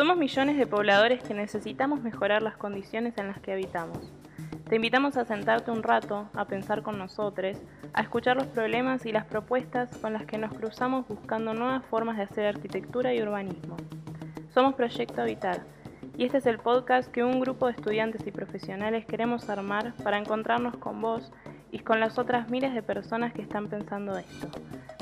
Somos 0.00 0.16
millones 0.16 0.56
de 0.56 0.66
pobladores 0.66 1.22
que 1.22 1.34
necesitamos 1.34 2.00
mejorar 2.00 2.40
las 2.40 2.56
condiciones 2.56 3.18
en 3.18 3.26
las 3.28 3.38
que 3.38 3.52
habitamos. 3.52 3.98
Te 4.66 4.76
invitamos 4.76 5.18
a 5.18 5.26
sentarte 5.26 5.70
un 5.70 5.82
rato, 5.82 6.26
a 6.32 6.46
pensar 6.46 6.82
con 6.82 6.96
nosotros, 6.96 7.58
a 7.92 8.00
escuchar 8.00 8.38
los 8.38 8.46
problemas 8.46 9.04
y 9.04 9.12
las 9.12 9.26
propuestas 9.26 9.94
con 9.98 10.14
las 10.14 10.24
que 10.24 10.38
nos 10.38 10.54
cruzamos 10.54 11.06
buscando 11.06 11.52
nuevas 11.52 11.84
formas 11.84 12.16
de 12.16 12.22
hacer 12.22 12.46
arquitectura 12.46 13.12
y 13.12 13.20
urbanismo. 13.20 13.76
Somos 14.54 14.72
Proyecto 14.74 15.20
Habitar 15.20 15.64
y 16.16 16.24
este 16.24 16.38
es 16.38 16.46
el 16.46 16.56
podcast 16.58 17.10
que 17.10 17.22
un 17.22 17.38
grupo 17.38 17.66
de 17.66 17.72
estudiantes 17.72 18.26
y 18.26 18.30
profesionales 18.30 19.04
queremos 19.04 19.50
armar 19.50 19.92
para 20.02 20.16
encontrarnos 20.16 20.78
con 20.78 21.02
vos 21.02 21.30
y 21.72 21.80
con 21.80 22.00
las 22.00 22.18
otras 22.18 22.48
miles 22.48 22.72
de 22.72 22.82
personas 22.82 23.34
que 23.34 23.42
están 23.42 23.68
pensando 23.68 24.16
esto. 24.16 24.48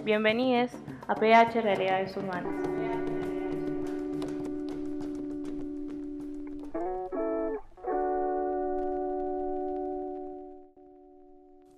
Bienvenidos 0.03 0.73
a 1.07 1.15
PH 1.15 1.61
Realidades 1.61 2.17
Urbanas. 2.17 2.78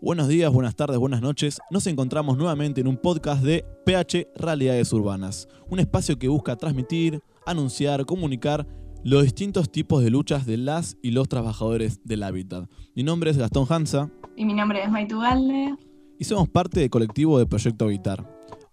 Buenos 0.03 0.29
días, 0.29 0.51
buenas 0.51 0.77
tardes, 0.77 0.97
buenas 0.97 1.21
noches. 1.21 1.61
Nos 1.71 1.87
encontramos 1.87 2.39
nuevamente 2.39 2.81
en 2.81 2.89
un 2.89 2.97
podcast 2.97 3.43
de 3.43 3.67
PH 3.85 4.29
Realidades 4.35 4.91
Urbanas, 4.95 5.47
un 5.69 5.79
espacio 5.79 6.19
que 6.19 6.27
busca 6.27 6.57
transmitir, 6.57 7.21
anunciar, 7.45 8.07
comunicar 8.07 8.67
los 9.05 9.25
distintos 9.25 9.71
tipos 9.71 10.03
de 10.03 10.09
luchas 10.09 10.47
de 10.47 10.57
las 10.57 10.97
y 11.03 11.11
los 11.11 11.29
trabajadores 11.29 12.01
del 12.03 12.23
hábitat. 12.23 12.67
Mi 12.95 13.03
nombre 13.03 13.31
es 13.31 13.37
Gastón 13.37 13.67
Hansa. 13.69 14.11
Y 14.37 14.47
mi 14.47 14.55
nombre 14.55 14.83
es 14.83 14.91
Maitu 14.91 15.21
Galde. 15.21 15.75
Y 16.19 16.25
somos 16.25 16.49
parte 16.49 16.81
del 16.81 16.89
colectivo 16.89 17.39
de 17.39 17.45
Proyecto 17.45 17.85
Habitar. 17.85 18.27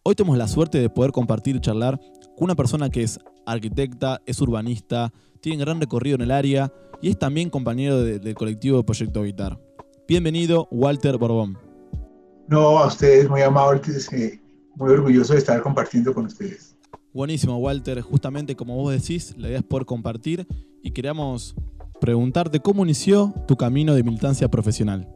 Hoy 0.03 0.15
tenemos 0.15 0.37
la 0.37 0.47
suerte 0.47 0.79
de 0.79 0.89
poder 0.89 1.11
compartir 1.11 1.57
y 1.57 1.59
charlar 1.59 1.99
con 2.37 2.45
una 2.45 2.55
persona 2.55 2.89
que 2.89 3.03
es 3.03 3.19
arquitecta, 3.45 4.21
es 4.25 4.39
urbanista, 4.39 5.11
tiene 5.41 5.59
gran 5.59 5.81
recorrido 5.81 6.15
en 6.15 6.21
el 6.21 6.31
área 6.31 6.71
y 7.01 7.09
es 7.09 7.19
también 7.19 7.49
compañero 7.49 8.01
del 8.01 8.33
colectivo 8.33 8.77
de 8.77 8.85
Proyecto 8.85 9.19
Habitar. 9.19 9.66
Bienvenido, 10.07 10.69
Walter 10.71 11.17
Borbón. 11.17 11.57
No, 12.47 12.79
a 12.79 12.87
ustedes, 12.87 13.29
muy 13.29 13.41
amables, 13.41 14.09
eh, 14.13 14.39
muy 14.75 14.93
orgulloso 14.93 15.33
de 15.33 15.39
estar 15.39 15.61
compartiendo 15.61 16.13
con 16.13 16.27
ustedes. 16.27 16.77
Buenísimo, 17.13 17.57
Walter. 17.57 17.99
Justamente 17.99 18.55
como 18.55 18.77
vos 18.77 18.93
decís, 18.93 19.35
la 19.37 19.49
idea 19.49 19.57
es 19.57 19.65
poder 19.65 19.85
compartir 19.85 20.47
y 20.81 20.91
queríamos 20.91 21.55
preguntarte 21.99 22.61
cómo 22.61 22.85
inició 22.85 23.33
tu 23.49 23.57
camino 23.57 23.95
de 23.95 24.03
militancia 24.03 24.47
profesional. 24.47 25.13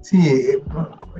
Sí, 0.00 0.26
eh, 0.26 0.62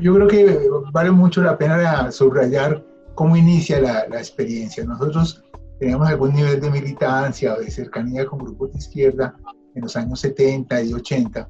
yo 0.00 0.14
creo 0.14 0.28
que 0.28 0.58
vale 0.91 1.10
mucho 1.10 1.42
la 1.42 1.58
pena 1.58 2.10
subrayar 2.10 2.83
cómo 3.14 3.36
inicia 3.36 3.78
la, 3.78 4.08
la 4.08 4.16
experiencia. 4.16 4.86
Nosotros 4.86 5.44
teníamos 5.78 6.08
algún 6.08 6.33
nivel 6.34 6.62
de 6.62 6.70
militancia 6.70 7.56
o 7.56 7.60
de 7.60 7.70
cercanía 7.70 8.25
con 8.25 8.38
grupos 8.38 8.72
de 8.72 8.78
izquierda 8.78 9.36
en 9.75 9.83
los 9.83 9.94
años 9.97 10.19
70 10.20 10.83
y 10.83 10.94
80, 10.94 11.47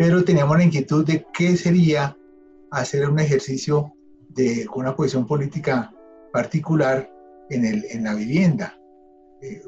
pero 0.00 0.24
teníamos 0.24 0.56
la 0.56 0.64
inquietud 0.64 1.04
de 1.04 1.26
qué 1.34 1.58
sería 1.58 2.16
hacer 2.70 3.06
un 3.06 3.18
ejercicio 3.18 3.92
de 4.30 4.66
una 4.74 4.96
posición 4.96 5.26
política 5.26 5.92
particular 6.32 7.12
en, 7.50 7.66
el, 7.66 7.84
en 7.90 8.04
la 8.04 8.14
vivienda. 8.14 8.80
Eh, 9.42 9.60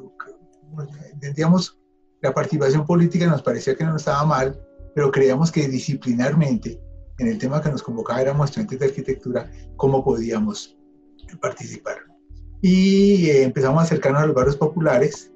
la 2.21 2.33
participación 2.33 2.83
política 2.83 3.27
nos 3.27 3.43
parecía 3.43 3.75
que 3.75 3.83
no 3.83 3.95
estaba 3.95 4.25
mal, 4.25 4.59
pero 4.95 5.11
creíamos 5.11 5.51
que 5.51 5.67
disciplinarmente, 5.67 6.81
en 7.19 7.27
el 7.27 7.37
tema 7.37 7.61
que 7.61 7.69
nos 7.69 7.83
convocaba 7.83 8.19
éramos 8.23 8.49
estudiantes 8.49 8.79
de 8.79 8.85
arquitectura, 8.87 9.51
cómo 9.75 10.03
podíamos 10.03 10.75
participar. 11.41 11.97
Y 12.59 13.29
eh, 13.29 13.43
empezamos 13.43 13.81
a 13.81 13.85
acercarnos 13.85 14.23
a 14.23 14.25
los 14.25 14.35
barrios 14.35 14.57
populares, 14.57 15.31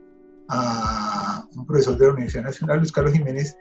a 0.50 1.48
un 1.56 1.68
profesor 1.68 2.00
de 2.00 2.08
la 2.08 2.14
Universidad 2.14 2.46
Nacional, 2.46 2.80
Luis 2.80 2.92
Carlos 2.92 3.14
Jiménez, 3.14 3.56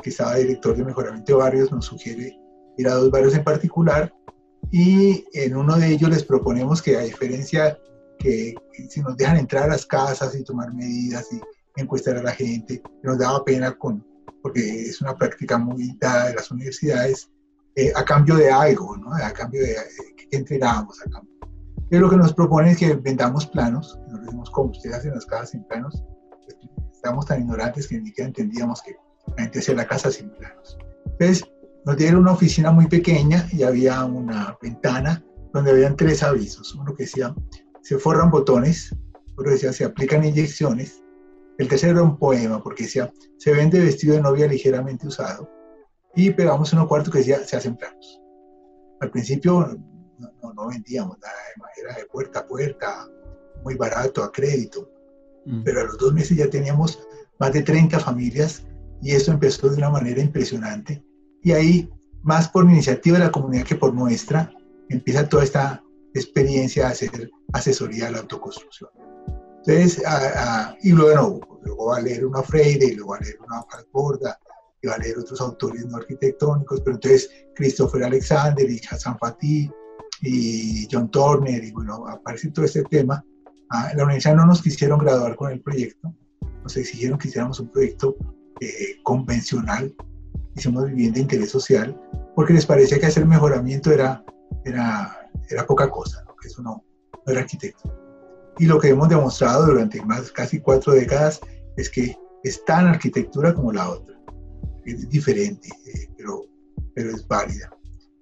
que 0.00 0.10
estaba 0.10 0.36
director 0.36 0.76
de 0.76 0.84
mejoramiento 0.84 1.32
de 1.32 1.38
barrios, 1.38 1.72
nos 1.72 1.86
sugiere 1.86 2.38
ir 2.76 2.88
a 2.88 2.94
dos 2.94 3.10
barrios 3.10 3.34
en 3.34 3.44
particular 3.44 4.12
y 4.70 5.24
en 5.32 5.56
uno 5.56 5.76
de 5.76 5.88
ellos 5.88 6.10
les 6.10 6.24
proponemos 6.24 6.80
que 6.80 6.96
a 6.96 7.00
diferencia 7.00 7.78
que 8.18 8.54
si 8.88 9.00
nos 9.00 9.16
dejan 9.16 9.38
entrar 9.38 9.64
a 9.64 9.72
las 9.72 9.86
casas 9.86 10.34
y 10.34 10.44
tomar 10.44 10.72
medidas 10.72 11.26
y 11.32 11.40
encuestar 11.80 12.18
a 12.18 12.22
la 12.22 12.32
gente, 12.32 12.82
nos 13.02 13.18
daba 13.18 13.44
pena 13.44 13.72
con, 13.72 14.04
porque 14.42 14.82
es 14.82 15.00
una 15.00 15.16
práctica 15.16 15.58
muy 15.58 15.96
dada 15.98 16.28
de 16.28 16.34
las 16.34 16.50
universidades, 16.50 17.30
eh, 17.76 17.92
a 17.94 18.04
cambio 18.04 18.36
de 18.36 18.50
algo, 18.50 18.96
¿no? 18.96 19.14
a 19.14 19.32
cambio 19.32 19.62
de 19.62 19.74
que 20.16 20.36
entregamos 20.36 21.00
a 21.00 21.10
cambio. 21.10 21.34
Pero 21.88 22.02
lo 22.02 22.10
que 22.10 22.16
nos 22.16 22.34
propone 22.34 22.72
es 22.72 22.78
que 22.78 22.94
vendamos 22.94 23.46
planos, 23.46 23.98
nos 24.08 24.20
decimos 24.20 24.50
cómo 24.50 24.70
ustedes 24.70 24.96
hacen 24.96 25.14
las 25.14 25.26
casas 25.26 25.50
sin 25.50 25.64
planos, 25.64 26.04
estamos 26.92 27.26
tan 27.26 27.40
ignorantes 27.40 27.88
que 27.88 27.98
ni 27.98 28.08
siquiera 28.08 28.28
entendíamos 28.28 28.82
que 28.82 28.94
la 29.36 29.42
gente 29.44 29.58
hacía 29.60 29.74
la 29.74 29.86
casa 29.86 30.10
sin 30.10 30.30
planos. 30.30 30.78
Entonces, 31.06 31.44
nos 31.84 31.96
dieron 31.96 32.20
una 32.20 32.32
oficina 32.32 32.70
muy 32.70 32.86
pequeña 32.86 33.48
y 33.52 33.62
había 33.62 34.04
una 34.04 34.56
ventana 34.60 35.24
donde 35.52 35.70
habían 35.70 35.96
tres 35.96 36.22
avisos. 36.22 36.74
Uno 36.74 36.94
que 36.94 37.04
decía, 37.04 37.34
se 37.82 37.98
forran 37.98 38.30
botones, 38.30 38.94
otro 39.36 39.52
decía, 39.52 39.72
se 39.72 39.84
aplican 39.84 40.24
inyecciones. 40.24 41.02
El 41.58 41.68
tercero 41.68 41.92
era 41.92 42.02
un 42.02 42.18
poema, 42.18 42.62
porque 42.62 42.84
decía, 42.84 43.12
se 43.38 43.52
vende 43.52 43.80
vestido 43.80 44.14
de 44.14 44.22
novia 44.22 44.46
ligeramente 44.46 45.06
usado. 45.06 45.50
Y 46.14 46.30
pegamos 46.30 46.72
uno 46.72 46.88
cuarto 46.88 47.10
que 47.10 47.18
decía, 47.18 47.44
se 47.44 47.56
hacen 47.56 47.76
planos. 47.76 48.20
Al 49.00 49.10
principio 49.10 49.78
no, 50.18 50.52
no, 50.52 50.68
vendíamos 50.68 51.18
nada, 51.18 51.34
era 51.82 51.96
de 51.96 52.04
puerta 52.06 52.40
a 52.40 52.46
puerta, 52.46 53.08
muy 53.64 53.74
barato, 53.76 54.22
a 54.22 54.30
crédito. 54.30 54.90
Mm. 55.46 55.62
Pero 55.64 55.80
a 55.80 55.84
los 55.84 55.98
dos 55.98 56.12
meses 56.12 56.36
ya 56.36 56.48
teníamos 56.50 57.00
más 57.38 57.52
de 57.52 57.62
30 57.62 57.98
familias 58.00 58.64
y 59.02 59.12
esto 59.12 59.32
empezó 59.32 59.68
de 59.68 59.76
una 59.76 59.90
manera 59.90 60.20
impresionante. 60.20 61.04
Y 61.42 61.52
ahí, 61.52 61.90
más 62.22 62.48
por 62.48 62.64
iniciativa 62.64 63.18
de 63.18 63.24
la 63.24 63.32
comunidad 63.32 63.64
que 63.64 63.76
por 63.76 63.94
nuestra, 63.94 64.52
empieza 64.88 65.28
toda 65.28 65.44
esta 65.44 65.82
experiencia 66.14 66.86
de 66.86 66.92
hacer 66.92 67.30
asesoría 67.52 68.08
a 68.08 68.10
la 68.10 68.18
autoconstrucción. 68.18 68.90
Entonces, 69.58 70.02
y 70.82 70.92
luego, 70.92 71.60
luego 71.62 71.86
va 71.86 71.98
a 71.98 72.00
leer 72.00 72.24
una 72.26 72.42
Freire, 72.42 72.86
y 72.86 72.94
luego 72.94 73.10
va 73.12 73.16
a 73.18 73.20
leer 73.20 73.38
una 73.40 73.64
Borda, 73.92 74.38
y 74.82 74.86
va 74.86 74.94
a 74.94 74.98
leer 74.98 75.18
otros 75.18 75.40
autores 75.40 75.84
no 75.86 75.98
arquitectónicos, 75.98 76.80
pero 76.80 76.96
entonces 76.96 77.30
Christopher 77.54 78.04
Alexander 78.04 78.68
y 78.68 78.80
Hassan 78.90 79.18
Fatih 79.18 79.70
y 80.22 80.88
John 80.90 81.10
Turner, 81.10 81.62
y 81.62 81.70
bueno, 81.72 82.06
aparece 82.06 82.50
todo 82.50 82.64
este 82.64 82.82
tema. 82.84 83.24
Ah, 83.70 83.92
la 83.94 84.04
universidad 84.04 84.36
no 84.36 84.46
nos 84.46 84.62
quisieron 84.62 84.98
graduar 84.98 85.36
con 85.36 85.52
el 85.52 85.60
proyecto, 85.60 86.14
nos 86.62 86.76
exigieron 86.76 87.18
que 87.18 87.28
hiciéramos 87.28 87.60
un 87.60 87.68
proyecto 87.68 88.16
eh, 88.60 89.00
convencional, 89.02 89.94
hicimos 90.56 90.86
vivienda 90.86 91.16
de 91.16 91.22
interés 91.22 91.50
social, 91.50 91.98
porque 92.34 92.52
les 92.52 92.66
parecía 92.66 92.98
que 92.98 93.06
hacer 93.06 93.26
mejoramiento 93.26 93.92
era, 93.92 94.24
era 94.64 95.20
era 95.50 95.66
poca 95.66 95.90
cosa, 95.90 96.24
que 96.40 96.48
eso 96.48 96.62
no, 96.62 96.84
era 97.26 97.40
arquitecto. 97.40 97.92
Y 98.58 98.66
lo 98.66 98.78
que 98.78 98.88
hemos 98.88 99.08
demostrado 99.08 99.66
durante 99.66 100.02
más 100.04 100.30
casi 100.32 100.60
cuatro 100.60 100.92
décadas 100.92 101.40
es 101.76 101.88
que 101.88 102.16
es 102.42 102.64
tan 102.64 102.86
arquitectura 102.86 103.54
como 103.54 103.72
la 103.72 103.90
otra. 103.90 104.18
Es 104.84 105.08
diferente, 105.08 105.68
eh, 105.86 106.08
pero, 106.16 106.44
pero 106.94 107.10
es 107.10 107.26
válida. 107.26 107.70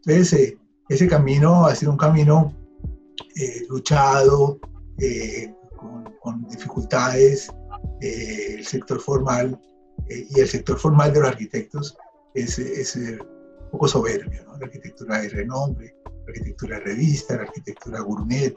Entonces, 0.05 0.33
eh, 0.33 0.59
ese 0.89 1.09
camino 1.09 1.67
ha 1.67 1.75
sido 1.75 1.93
un 1.93 1.99
camino 1.99 2.55
eh, 3.37 3.63
luchado, 3.69 4.59
con, 5.77 6.13
con, 6.21 6.49
dificultades. 6.49 7.49
el 8.01 8.65
sector 8.65 9.01
formal 9.01 9.61
y 10.09 10.41
el 10.41 10.49
sector 10.49 10.79
formal 10.79 11.13
de 11.13 11.21
los 11.21 11.29
arquitectos 11.29 11.97
es, 12.35 12.59
es 12.59 12.97
un 12.97 13.71
poco 13.71 13.89
soberbio, 13.89 14.45
¿no? 14.45 14.59
la 14.59 14.67
arquitectura 14.67 15.21
de 15.21 15.29
renombre, 15.29 15.95
arquitectura 16.27 16.79
de 16.79 16.85
revista, 16.85 17.37
la 17.37 17.43
arquitectura 17.43 18.01
gourmet, 18.01 18.55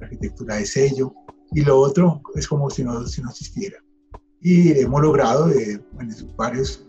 la 0.00 0.06
arquitectura 0.06 0.56
de 0.56 0.66
sello, 0.66 1.14
y 1.52 1.62
lo 1.62 1.78
otro 1.78 2.22
es 2.34 2.46
como 2.48 2.70
si 2.70 2.84
no, 2.84 3.06
si 3.06 3.22
no 3.22 3.30
existiera. 3.30 3.78
Y 4.40 4.72
hemos 4.80 5.00
logrado, 5.02 5.48
eh, 5.50 5.80
varias 6.36 6.84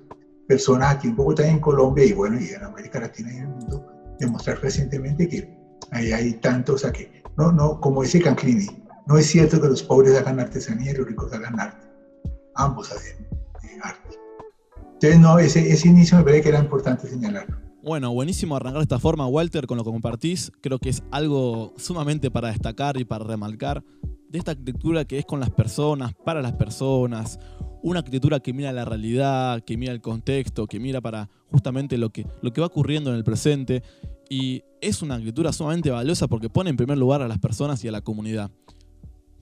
personas 0.47 0.95
aquí 0.95 1.07
en 1.07 1.15
Bogotá 1.15 1.47
en 1.47 1.59
Colombia, 1.59 2.05
y 2.05 2.13
bueno, 2.13 2.39
y 2.39 2.49
en 2.49 2.63
América 2.63 2.99
Latina 2.99 3.31
y 3.31 3.37
en 3.37 3.43
el 3.43 3.49
mundo, 3.49 3.85
demostrar 4.19 4.59
recientemente 4.61 5.27
que 5.27 5.55
ahí 5.91 6.11
hay 6.11 6.33
tantos, 6.33 6.75
o 6.75 6.77
sea 6.79 6.91
que, 6.91 7.23
no, 7.37 7.51
no, 7.51 7.79
como 7.79 8.03
dice 8.03 8.21
Canclini, 8.21 8.67
no 9.05 9.17
es 9.17 9.27
cierto 9.27 9.61
que 9.61 9.67
los 9.67 9.83
pobres 9.83 10.17
hagan 10.17 10.39
artesanía 10.39 10.91
y 10.91 10.95
los 10.95 11.07
ricos 11.07 11.33
hagan 11.33 11.59
arte. 11.59 11.85
Ambos 12.55 12.91
hacen 12.91 13.25
eh. 13.25 13.32
Entonces, 15.03 15.19
no, 15.19 15.37
ese, 15.37 15.89
inicio 15.89 16.17
me 16.17 16.23
parece 16.23 16.43
que 16.43 16.49
era 16.49 16.59
importante 16.59 17.09
señalarlo. 17.09 17.57
Bueno, 17.83 18.13
buenísimo 18.13 18.55
arrancar 18.55 18.79
de 18.79 18.83
esta 18.83 18.99
forma, 18.99 19.27
Walter, 19.27 19.67
con 19.67 19.77
lo 19.77 19.83
que 19.83 19.91
compartís. 19.91 20.49
Creo 20.61 20.79
que 20.79 20.87
es 20.87 21.03
algo 21.11 21.73
sumamente 21.75 22.31
para 22.31 22.47
destacar 22.47 22.95
y 22.95 23.03
para 23.03 23.25
remarcar 23.25 23.83
de 24.29 24.39
esta 24.39 24.51
arquitectura 24.51 25.03
que 25.03 25.19
es 25.19 25.25
con 25.25 25.41
las 25.41 25.49
personas, 25.49 26.13
para 26.23 26.41
las 26.41 26.53
personas, 26.53 27.37
una 27.81 27.99
arquitectura 27.99 28.39
que 28.39 28.53
mira 28.53 28.71
la 28.71 28.85
realidad, 28.85 29.61
que 29.65 29.75
mira 29.75 29.91
el 29.91 29.99
contexto, 29.99 30.67
que 30.67 30.79
mira 30.79 31.01
para 31.01 31.29
justamente 31.51 31.97
lo 31.97 32.09
que, 32.09 32.25
lo 32.41 32.53
que 32.53 32.61
va 32.61 32.67
ocurriendo 32.67 33.09
en 33.09 33.17
el 33.17 33.25
presente. 33.25 33.83
Y 34.29 34.63
es 34.79 35.01
una 35.01 35.15
arquitectura 35.15 35.51
sumamente 35.51 35.91
valiosa 35.91 36.29
porque 36.29 36.49
pone 36.49 36.69
en 36.69 36.77
primer 36.77 36.97
lugar 36.97 37.21
a 37.21 37.27
las 37.27 37.39
personas 37.39 37.83
y 37.83 37.89
a 37.89 37.91
la 37.91 37.99
comunidad. 37.99 38.51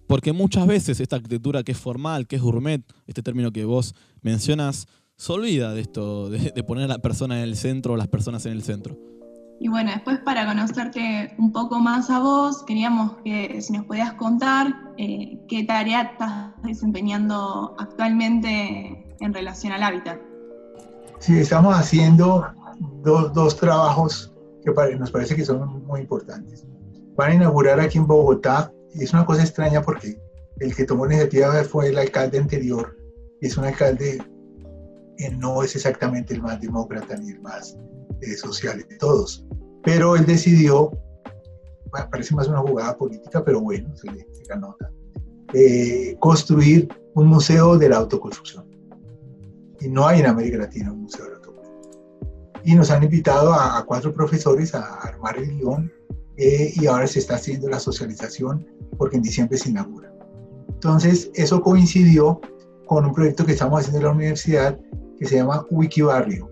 Porque 0.08 0.34
muchas 0.34 0.66
veces 0.66 1.00
esta 1.00 1.18
arquitectura 1.18 1.62
que 1.62 1.72
es 1.72 1.78
formal, 1.78 2.26
que 2.26 2.38
es 2.38 2.42
gourmet, 2.42 2.82
este 3.06 3.22
término 3.22 3.52
que 3.52 3.64
vos 3.64 3.94
mencionas, 4.24 4.88
se 5.22 5.34
olvida 5.34 5.72
de 5.76 5.82
esto, 5.82 6.32
de, 6.32 6.64
poner 6.64 6.86
a 6.86 6.88
la 6.88 6.98
persona 6.98 7.38
en 7.38 7.44
el 7.44 7.56
centro 7.56 7.94
o 7.94 7.96
las 7.96 8.08
personas 8.08 8.44
en 8.48 8.54
el 8.54 8.64
centro. 8.64 8.98
Y 9.60 9.68
bueno, 9.68 9.92
después 9.92 10.18
para 10.26 10.48
conocerte 10.48 11.36
un 11.38 11.52
poco 11.52 11.80
más 11.80 12.10
a 12.10 12.20
vos, 12.20 12.64
queríamos 12.64 13.18
que 13.24 13.62
si 13.62 13.72
nos 13.74 13.86
podías 13.86 14.14
contar 14.14 14.74
eh, 14.98 15.40
qué 15.48 15.64
tarea 15.64 16.02
estás 16.02 16.54
desempeñando 16.64 17.76
actualmente 17.78 19.16
en 19.20 19.32
relación 19.32 19.74
al 19.74 19.84
hábitat. 19.84 20.20
Sí, 21.20 21.38
estamos 21.38 21.76
haciendo 21.76 22.44
dos, 23.04 23.32
dos 23.32 23.56
trabajos 23.56 24.34
que 24.66 24.72
nos 24.98 25.12
parece 25.12 25.36
que 25.36 25.46
son 25.46 25.86
muy 25.86 26.02
importantes. 26.02 26.66
Van 27.16 27.32
a 27.32 27.36
inaugurar 27.36 27.80
aquí 27.80 28.00
en 28.00 28.08
Bogotá, 28.08 28.74
y 28.96 29.04
es 29.04 29.14
una 29.14 29.28
cosa 29.28 29.44
extraña 29.44 29.84
porque 29.84 30.20
el 30.60 30.76
que 30.76 30.84
tomó 30.84 31.06
la 31.06 31.14
iniciativa 31.14 31.64
fue 31.64 31.90
el 31.90 32.00
alcalde 32.00 32.40
anterior, 32.40 32.98
y 33.40 33.46
es 33.46 33.56
un 33.56 33.66
alcalde 33.66 34.18
no 35.38 35.64
es 35.64 35.76
exactamente 35.76 36.34
el 36.34 36.42
más 36.42 36.60
demócrata 36.60 37.16
ni 37.18 37.32
el 37.32 37.42
más 37.42 37.78
eh, 38.22 38.36
social 38.36 38.86
de 38.88 38.96
todos, 38.98 39.46
pero 39.84 40.16
él 40.16 40.26
decidió, 40.26 40.92
parece 42.10 42.36
más 42.36 42.48
una 42.48 42.60
jugada 42.60 42.98
política, 42.98 43.44
pero 43.44 43.62
bueno, 43.62 43.96
se 43.96 44.12
le, 44.12 44.28
se 44.44 44.56
nota, 44.58 44.92
eh, 45.54 46.16
construir 46.20 46.88
un 47.16 47.28
museo 47.28 47.78
de 47.78 47.90
la 47.90 47.98
autoconstrucción. 47.98 48.66
Y 49.80 49.90
no 49.90 50.08
hay 50.08 50.20
en 50.20 50.28
América 50.28 50.58
Latina 50.58 50.92
un 50.92 51.04
museo 51.04 51.26
de 51.26 51.32
la 51.32 51.38
autoconstrucción. 51.38 52.02
Y 52.64 52.76
nos 52.76 52.92
han 52.92 53.04
invitado 53.04 53.54
a, 53.54 53.84
cuatro 53.86 54.14
profesores 54.14 54.76
a 54.76 54.96
armar 55.02 55.38
el 55.38 55.58
guion 55.58 55.92
eh, 56.38 56.72
y 56.76 56.86
ahora 56.86 57.08
se 57.08 57.20
está 57.20 57.36
haciendo 57.36 57.68
la 57.68 57.80
socialización 57.80 58.66
porque 58.98 59.18
en 59.18 59.24
diciembre 59.24 59.58
se 59.58 59.70
inaugura. 59.70 60.14
Entonces, 60.70 61.30
eso 61.34 61.62
coincidió 61.62 62.40
con 62.92 63.06
un 63.06 63.14
proyecto 63.14 63.46
que 63.46 63.54
estamos 63.54 63.80
haciendo 63.80 64.00
en 64.00 64.04
la 64.04 64.12
universidad 64.12 64.78
que 65.18 65.26
se 65.26 65.38
llama 65.38 65.66
Wikibarrio. 65.72 66.52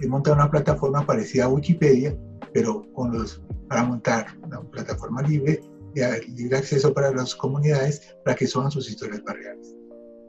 Es 0.00 0.08
montar 0.08 0.32
una 0.32 0.50
plataforma 0.50 1.04
parecida 1.04 1.44
a 1.44 1.48
Wikipedia, 1.48 2.18
pero 2.54 2.90
con 2.94 3.12
los, 3.12 3.42
para 3.68 3.84
montar 3.84 4.28
una 4.42 4.62
plataforma 4.62 5.20
libre, 5.20 5.60
de 5.92 6.22
libre 6.28 6.56
acceso 6.56 6.94
para 6.94 7.12
las 7.12 7.34
comunidades 7.34 8.16
para 8.24 8.34
que 8.34 8.46
suban 8.46 8.70
sus 8.70 8.88
historias 8.88 9.22
barriales. 9.24 9.76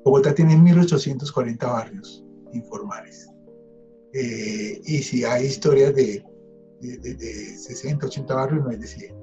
Bogotá 0.04 0.36
tiene 0.36 0.58
1.840 0.58 1.58
barrios 1.62 2.26
informales. 2.52 3.30
Eh, 4.12 4.82
y 4.84 4.98
si 5.04 5.24
hay 5.24 5.46
historias 5.46 5.96
de, 5.96 6.22
de, 6.82 7.58
60, 7.58 8.06
80 8.06 8.36
barrios, 8.36 8.62
no 8.62 8.72
es 8.72 8.82
de 8.82 8.88
100. 8.88 9.16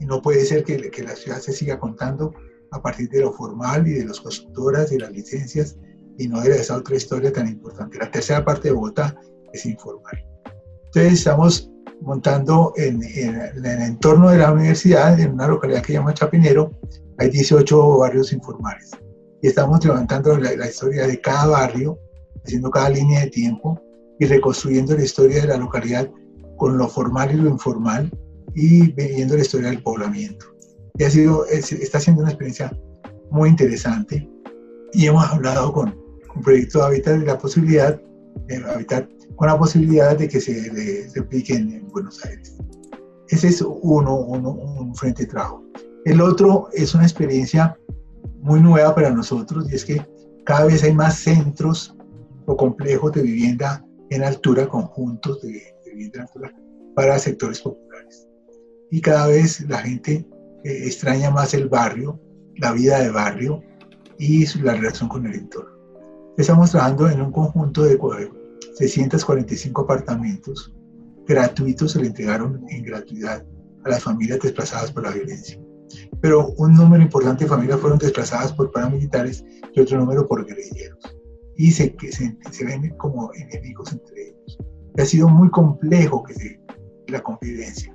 Y 0.00 0.04
no 0.04 0.20
puede 0.20 0.44
ser 0.44 0.62
que, 0.62 0.90
que 0.90 1.02
la 1.04 1.16
ciudad 1.16 1.38
se 1.38 1.54
siga 1.54 1.80
contando 1.80 2.34
a 2.74 2.82
partir 2.82 3.08
de 3.08 3.20
lo 3.20 3.32
formal 3.32 3.86
y 3.86 3.92
de 3.92 4.04
las 4.04 4.20
constructoras 4.20 4.90
y 4.92 4.98
las 4.98 5.12
licencias 5.12 5.76
y 6.18 6.28
no 6.28 6.42
era 6.42 6.56
esa 6.56 6.76
otra 6.76 6.96
historia 6.96 7.32
tan 7.32 7.48
importante. 7.48 7.98
La 7.98 8.10
tercera 8.10 8.44
parte 8.44 8.68
de 8.68 8.74
Bogotá 8.74 9.16
es 9.52 9.64
informal. 9.66 10.24
Entonces 10.86 11.14
estamos 11.14 11.70
montando 12.00 12.72
en, 12.76 13.00
el 13.02 13.64
entorno 13.64 14.30
de 14.30 14.38
la 14.38 14.52
universidad, 14.52 15.18
en 15.18 15.32
una 15.34 15.48
localidad 15.48 15.80
que 15.80 15.88
se 15.88 15.92
llama 15.94 16.14
Chapinero, 16.14 16.72
hay 17.18 17.30
18 17.30 17.98
barrios 17.98 18.32
informales. 18.32 18.90
Y 19.40 19.48
estamos 19.48 19.84
levantando 19.84 20.36
la, 20.36 20.66
historia 20.66 21.06
de 21.06 21.20
cada 21.20 21.46
barrio, 21.46 21.98
haciendo 22.44 22.70
cada 22.70 22.90
línea 22.90 23.20
de 23.20 23.30
tiempo 23.30 23.80
y 24.18 24.26
reconstruyendo 24.26 24.96
la 24.96 25.04
historia 25.04 25.42
de 25.42 25.48
la 25.48 25.56
localidad 25.56 26.10
con 26.56 26.76
lo 26.76 26.88
formal 26.88 27.32
y 27.32 27.36
lo 27.36 27.50
informal 27.50 28.10
y 28.54 28.92
viendo 28.92 29.36
la 29.36 29.42
historia 29.42 29.70
del 29.70 29.82
poblamiento. 29.82 30.53
Y 30.98 31.04
ha 31.04 31.10
sido, 31.10 31.44
está 31.46 31.98
siendo 31.98 32.22
una 32.22 32.30
experiencia 32.30 32.76
muy 33.30 33.48
interesante 33.48 34.28
y 34.92 35.06
hemos 35.06 35.24
hablado 35.26 35.72
con, 35.72 36.04
un 36.36 36.42
proyecto 36.42 36.78
de 36.78 36.84
hábitat 36.84 37.20
y 37.20 37.24
la 37.24 37.38
posibilidad, 37.38 38.00
de 38.46 38.56
hábitat, 38.56 39.08
con 39.36 39.48
la 39.48 39.58
posibilidad 39.58 40.16
de 40.16 40.28
que 40.28 40.40
se 40.40 41.10
replique 41.14 41.54
en, 41.54 41.86
Buenos 41.88 42.24
Aires. 42.24 42.56
Ese 43.28 43.48
es 43.48 43.62
uno, 43.62 44.18
un 44.18 44.94
frente 44.96 45.24
de 45.24 45.30
trabajo. 45.30 45.64
El 46.04 46.20
otro 46.20 46.68
es 46.72 46.94
una 46.94 47.04
experiencia 47.04 47.76
muy 48.40 48.60
nueva 48.60 48.94
para 48.94 49.10
nosotros 49.10 49.70
y 49.70 49.74
es 49.74 49.84
que 49.84 50.04
cada 50.44 50.66
vez 50.66 50.82
hay 50.84 50.92
más 50.92 51.18
centros 51.18 51.96
o 52.46 52.56
complejos 52.56 53.12
de 53.12 53.22
vivienda 53.22 53.84
en 54.10 54.22
altura, 54.22 54.68
conjuntos 54.68 55.40
de, 55.42 55.62
vivienda 55.86 56.18
en 56.18 56.22
altura 56.22 56.52
para 56.94 57.18
sectores 57.18 57.60
populares. 57.60 58.28
Y 58.90 59.00
cada 59.00 59.28
vez 59.28 59.60
la 59.68 59.78
gente 59.78 60.26
eh, 60.64 60.86
extraña 60.86 61.30
más 61.30 61.54
el 61.54 61.68
barrio, 61.68 62.20
la 62.56 62.72
vida 62.72 63.00
de 63.00 63.10
barrio 63.10 63.62
y 64.18 64.46
la 64.62 64.74
relación 64.74 65.08
con 65.08 65.26
el 65.26 65.34
entorno. 65.34 65.74
Estamos 66.36 66.70
trabajando 66.70 67.08
en 67.08 67.20
un 67.20 67.32
conjunto 67.32 67.84
de 67.84 67.98
645 68.76 69.82
apartamentos 69.82 70.74
gratuitos, 71.26 71.92
se 71.92 72.00
le 72.00 72.08
entregaron 72.08 72.64
en 72.68 72.82
gratuidad 72.82 73.44
a 73.84 73.88
las 73.88 74.02
familias 74.02 74.40
desplazadas 74.40 74.90
por 74.92 75.04
la 75.04 75.10
violencia. 75.10 75.60
Pero 76.20 76.48
un 76.56 76.74
número 76.74 77.02
importante 77.02 77.44
de 77.44 77.50
familias 77.50 77.80
fueron 77.80 77.98
desplazadas 77.98 78.52
por 78.52 78.72
paramilitares 78.72 79.44
y 79.74 79.80
otro 79.80 79.98
número 79.98 80.26
por 80.26 80.44
guerrilleros. 80.44 80.98
Y 81.56 81.70
se, 81.70 81.94
se, 82.10 82.36
se 82.50 82.64
ven 82.64 82.90
como 82.96 83.30
enemigos 83.34 83.92
entre 83.92 84.28
ellos. 84.28 84.58
Y 84.96 85.00
ha 85.00 85.04
sido 85.04 85.28
muy 85.28 85.50
complejo 85.50 86.24
que 86.24 86.34
se, 86.34 86.60
la 87.08 87.22
convivencia. 87.22 87.94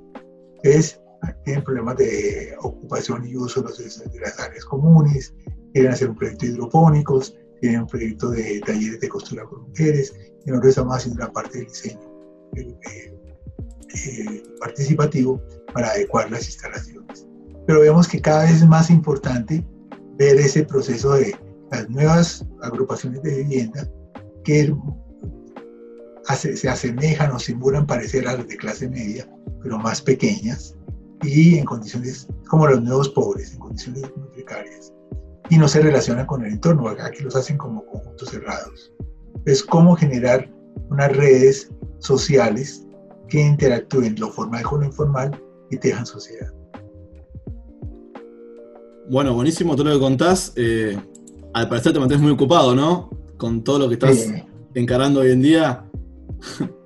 Entonces, 0.63 1.01
tienen 1.43 1.63
problemas 1.63 1.97
de 1.97 2.55
ocupación 2.61 3.27
y 3.27 3.35
uso 3.35 3.61
de 3.61 4.19
las 4.19 4.39
áreas 4.39 4.65
comunes, 4.65 5.33
quieren 5.73 5.91
hacer 5.91 6.09
un 6.09 6.15
proyecto 6.15 6.45
hidropónicos, 6.45 7.35
tienen 7.61 7.81
un 7.81 7.87
proyecto 7.87 8.29
de 8.31 8.61
talleres 8.65 8.99
de 8.99 9.09
costura 9.09 9.43
con 9.43 9.67
mujeres, 9.69 10.13
y 10.45 10.49
nosotros 10.49 10.69
estamos 10.69 10.97
haciendo 10.97 11.19
la 11.19 11.31
parte 11.31 11.57
del 11.57 11.67
diseño 11.67 11.99
eh, 12.55 13.13
eh, 13.95 14.43
participativo 14.59 15.41
para 15.73 15.89
adecuar 15.89 16.31
las 16.31 16.45
instalaciones. 16.45 17.27
Pero 17.67 17.81
vemos 17.81 18.07
que 18.07 18.21
cada 18.21 18.43
vez 18.43 18.53
es 18.53 18.67
más 18.67 18.89
importante 18.89 19.65
ver 20.17 20.37
ese 20.37 20.63
proceso 20.63 21.13
de 21.13 21.35
las 21.71 21.89
nuevas 21.89 22.45
agrupaciones 22.61 23.21
de 23.21 23.43
vivienda 23.43 23.87
que 24.43 24.73
se 26.35 26.69
asemejan 26.69 27.31
o 27.31 27.39
simulan 27.39 27.85
parecer 27.85 28.27
a 28.27 28.37
las 28.37 28.47
de 28.47 28.57
clase 28.57 28.89
media, 28.89 29.29
pero 29.61 29.77
más 29.77 30.01
pequeñas 30.01 30.75
y 31.23 31.57
en 31.57 31.65
condiciones 31.65 32.27
como 32.47 32.67
los 32.67 32.81
nuevos 32.81 33.09
pobres, 33.09 33.53
en 33.53 33.59
condiciones 33.59 34.03
muy 34.15 34.27
precarias 34.29 34.93
y 35.49 35.57
no 35.57 35.67
se 35.67 35.81
relaciona 35.81 36.25
con 36.25 36.45
el 36.45 36.53
entorno. 36.53 36.87
Aquí 36.89 37.23
los 37.23 37.35
hacen 37.35 37.57
como 37.57 37.85
conjuntos 37.85 38.29
cerrados. 38.29 38.91
Es 39.45 39.63
cómo 39.63 39.95
generar 39.95 40.49
unas 40.89 41.15
redes 41.15 41.71
sociales 41.99 42.85
que 43.27 43.41
interactúen 43.41 44.15
lo 44.19 44.29
formal 44.29 44.63
con 44.63 44.81
lo 44.81 44.87
informal 44.87 45.41
y 45.69 45.77
tejan 45.77 46.05
sociedad. 46.05 46.51
Bueno, 49.09 49.33
buenísimo 49.33 49.75
todo 49.75 49.85
lo 49.85 49.93
que 49.95 49.99
contás. 49.99 50.53
Eh, 50.55 50.97
al 51.53 51.67
parecer 51.67 51.93
te 51.93 51.99
mantienes 51.99 52.23
muy 52.23 52.31
ocupado, 52.31 52.75
¿no? 52.75 53.09
Con 53.37 53.63
todo 53.63 53.79
lo 53.79 53.87
que 53.87 53.95
estás 53.95 54.27
encarando 54.75 55.21
hoy 55.21 55.31
en 55.31 55.41
día. 55.41 55.85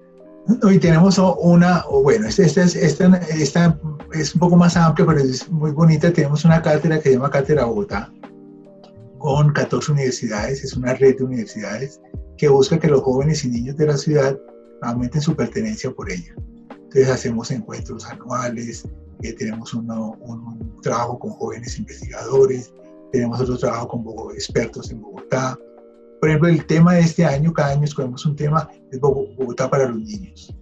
Hoy 0.61 0.77
tenemos 0.77 1.17
una, 1.17 1.85
bueno, 1.89 2.27
esta, 2.27 2.43
esta, 2.43 2.63
esta, 2.63 3.17
esta, 3.29 3.79
es 4.13 4.33
un 4.35 4.39
poco 4.39 4.55
más 4.55 4.77
amplia, 4.77 5.05
pero 5.05 5.19
es 5.19 5.49
muy 5.49 5.71
bonita. 5.71 6.11
Tenemos 6.11 6.45
una 6.45 6.61
cátedra 6.61 6.97
que 6.97 7.09
se 7.09 7.15
llama 7.15 7.29
Cátedra 7.29 7.65
Bogotá, 7.65 8.11
con 9.19 9.53
14 9.53 9.93
universidades, 9.93 10.63
es 10.63 10.75
una 10.75 10.93
red 10.93 11.17
de 11.17 11.23
universidades 11.23 12.01
que 12.37 12.49
busca 12.49 12.79
que 12.79 12.87
los 12.87 13.01
jóvenes 13.01 13.45
y 13.45 13.49
niños 13.49 13.77
de 13.77 13.87
la 13.87 13.97
ciudad 13.97 14.37
aumenten 14.81 15.21
su 15.21 15.35
pertenencia 15.35 15.91
por 15.91 16.11
ella. 16.11 16.35
Entonces 16.69 17.09
hacemos 17.09 17.49
encuentros 17.51 18.05
anuales, 18.05 18.87
eh, 19.21 19.33
tenemos 19.33 19.73
un, 19.73 19.87
trabajo 20.81 21.17
con 21.17 21.31
jóvenes 21.31 21.79
investigadores, 21.79 22.73
tenemos 23.11 23.39
otro 23.39 23.57
trabajo 23.57 23.87
con 23.87 24.33
expertos 24.33 24.91
en 24.91 25.01
Bogotá. 25.01 25.57
Por 26.19 26.29
ejemplo, 26.29 26.49
el 26.49 26.65
tema 26.65 26.95
de 26.95 27.01
este 27.01 27.25
año, 27.25 27.53
cada 27.53 27.71
año 27.71 27.85
escogemos 27.85 28.25
un 28.25 28.35
tema, 28.35 28.69
es 28.91 28.99
Bogotá 28.99 29.69
para 29.69 29.87
los 29.87 29.99
niños. 29.99 30.53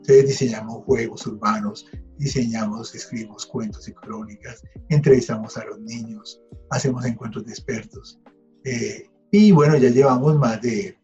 Entonces 0.00 0.28
diseñamos 0.28 0.84
juegos 0.84 1.26
urbanos, 1.26 1.86
diseñamos, 2.18 2.94
escribimos 2.94 3.46
cuentos 3.46 3.86
y 3.88 3.92
crónicas, 3.92 4.62
entrevistamos 4.88 5.56
a 5.56 5.64
los 5.66 5.78
niños, 5.80 6.40
hacemos 6.70 7.04
encuentros 7.04 7.44
de 7.44 7.52
expertos. 7.52 8.18
Eh, 8.64 9.08
y 9.30 9.52
bueno, 9.52 9.76
ya 9.76 9.90
llevamos 9.90 10.36
más 10.36 10.60
de, 10.62 10.96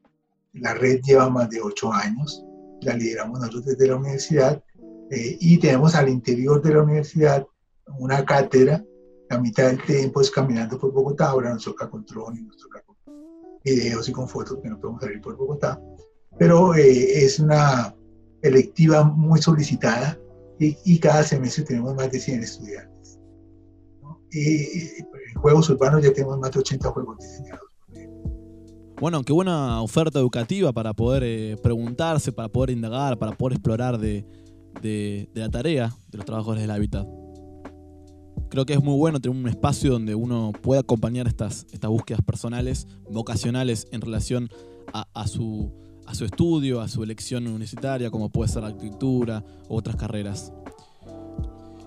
la 0.61 0.75
red 0.75 1.01
lleva 1.03 1.29
más 1.29 1.51
de 1.51 1.61
ocho 1.61 1.93
años, 1.93 2.45
la 2.81 2.95
lideramos 2.95 3.39
nosotros 3.39 3.67
desde 3.67 3.89
la 3.89 3.97
universidad 3.97 4.63
eh, 5.11 5.37
y 5.41 5.59
tenemos 5.59 5.95
al 5.95 6.09
interior 6.09 6.63
de 6.63 6.75
la 6.75 6.83
universidad 6.83 7.47
una 7.99 8.25
cátedra, 8.25 8.85
la 9.29 9.39
mitad 9.39 9.69
del 9.69 9.83
tiempo 9.83 10.21
es 10.21 10.31
caminando 10.31 10.79
por 10.79 10.93
Bogotá, 10.93 11.29
ahora 11.29 11.53
nos 11.53 11.65
toca 11.65 11.89
con 11.89 12.05
y 12.05 12.43
nos 12.43 12.57
toca 12.57 12.83
con 12.83 12.97
videos 13.65 14.09
y 14.09 14.13
con 14.13 14.29
fotos 14.29 14.59
que 14.63 14.69
no 14.69 14.81
podemos 14.81 15.03
salir 15.03 15.21
por 15.21 15.37
Bogotá, 15.37 15.81
pero 16.39 16.75
eh, 16.75 17.25
es 17.25 17.39
una 17.39 17.96
electiva 18.49 19.05
muy 19.05 19.41
solicitada 19.41 20.19
y, 20.59 20.99
cada 20.99 21.23
semestre 21.23 21.65
tenemos 21.65 21.95
más 21.95 22.11
de 22.11 22.19
100 22.19 22.43
estudiantes. 22.43 23.19
y 24.33 25.01
en 25.35 25.41
juegos 25.41 25.69
urbanos 25.69 26.03
ya 26.03 26.13
tenemos 26.13 26.39
más 26.39 26.51
de 26.53 26.61
80 26.61 26.91
juegos 26.91 27.19
diseñados. 27.19 27.67
Bueno, 28.99 29.23
qué 29.25 29.33
buena 29.35 29.83
oferta 29.83 30.19
educativa 30.19 30.73
para 30.73 30.95
poder 30.95 31.23
eh, 31.23 31.57
preguntarse, 31.63 32.33
para 32.33 32.49
poder 32.49 32.71
indagar, 32.71 33.19
para 33.19 33.37
poder 33.37 33.59
explorar 33.59 33.99
de, 33.99 34.25
la 35.35 35.51
tarea 35.51 35.95
de 36.09 36.17
los 36.17 36.25
trabajadores 36.25 36.63
del 36.63 36.71
hábitat. 36.71 37.07
Creo 38.49 38.65
que 38.65 38.73
es 38.73 38.83
muy 38.83 38.97
bueno 38.97 39.21
tener 39.21 39.37
un 39.37 39.49
espacio 39.49 39.93
donde 39.93 40.15
uno 40.15 40.53
pueda 40.63 40.81
acompañar 40.81 41.27
estas, 41.27 41.67
estas 41.73 41.91
búsquedas 41.91 42.23
personales, 42.23 42.87
vocacionales 43.11 43.87
en 43.93 44.01
relación 44.01 44.49
a, 44.95 45.27
su, 45.27 45.71
a 46.07 46.15
su 46.15 46.25
estudio, 46.25 46.81
a 46.81 46.89
su 46.89 47.03
elección 47.03 47.47
universitaria, 47.47 48.11
como 48.11 48.29
puede 48.29 48.51
ser 48.51 48.63
la 48.63 48.69
arquitectura 48.69 49.45
u 49.69 49.77
otras 49.77 49.97
carreras. 49.97 50.53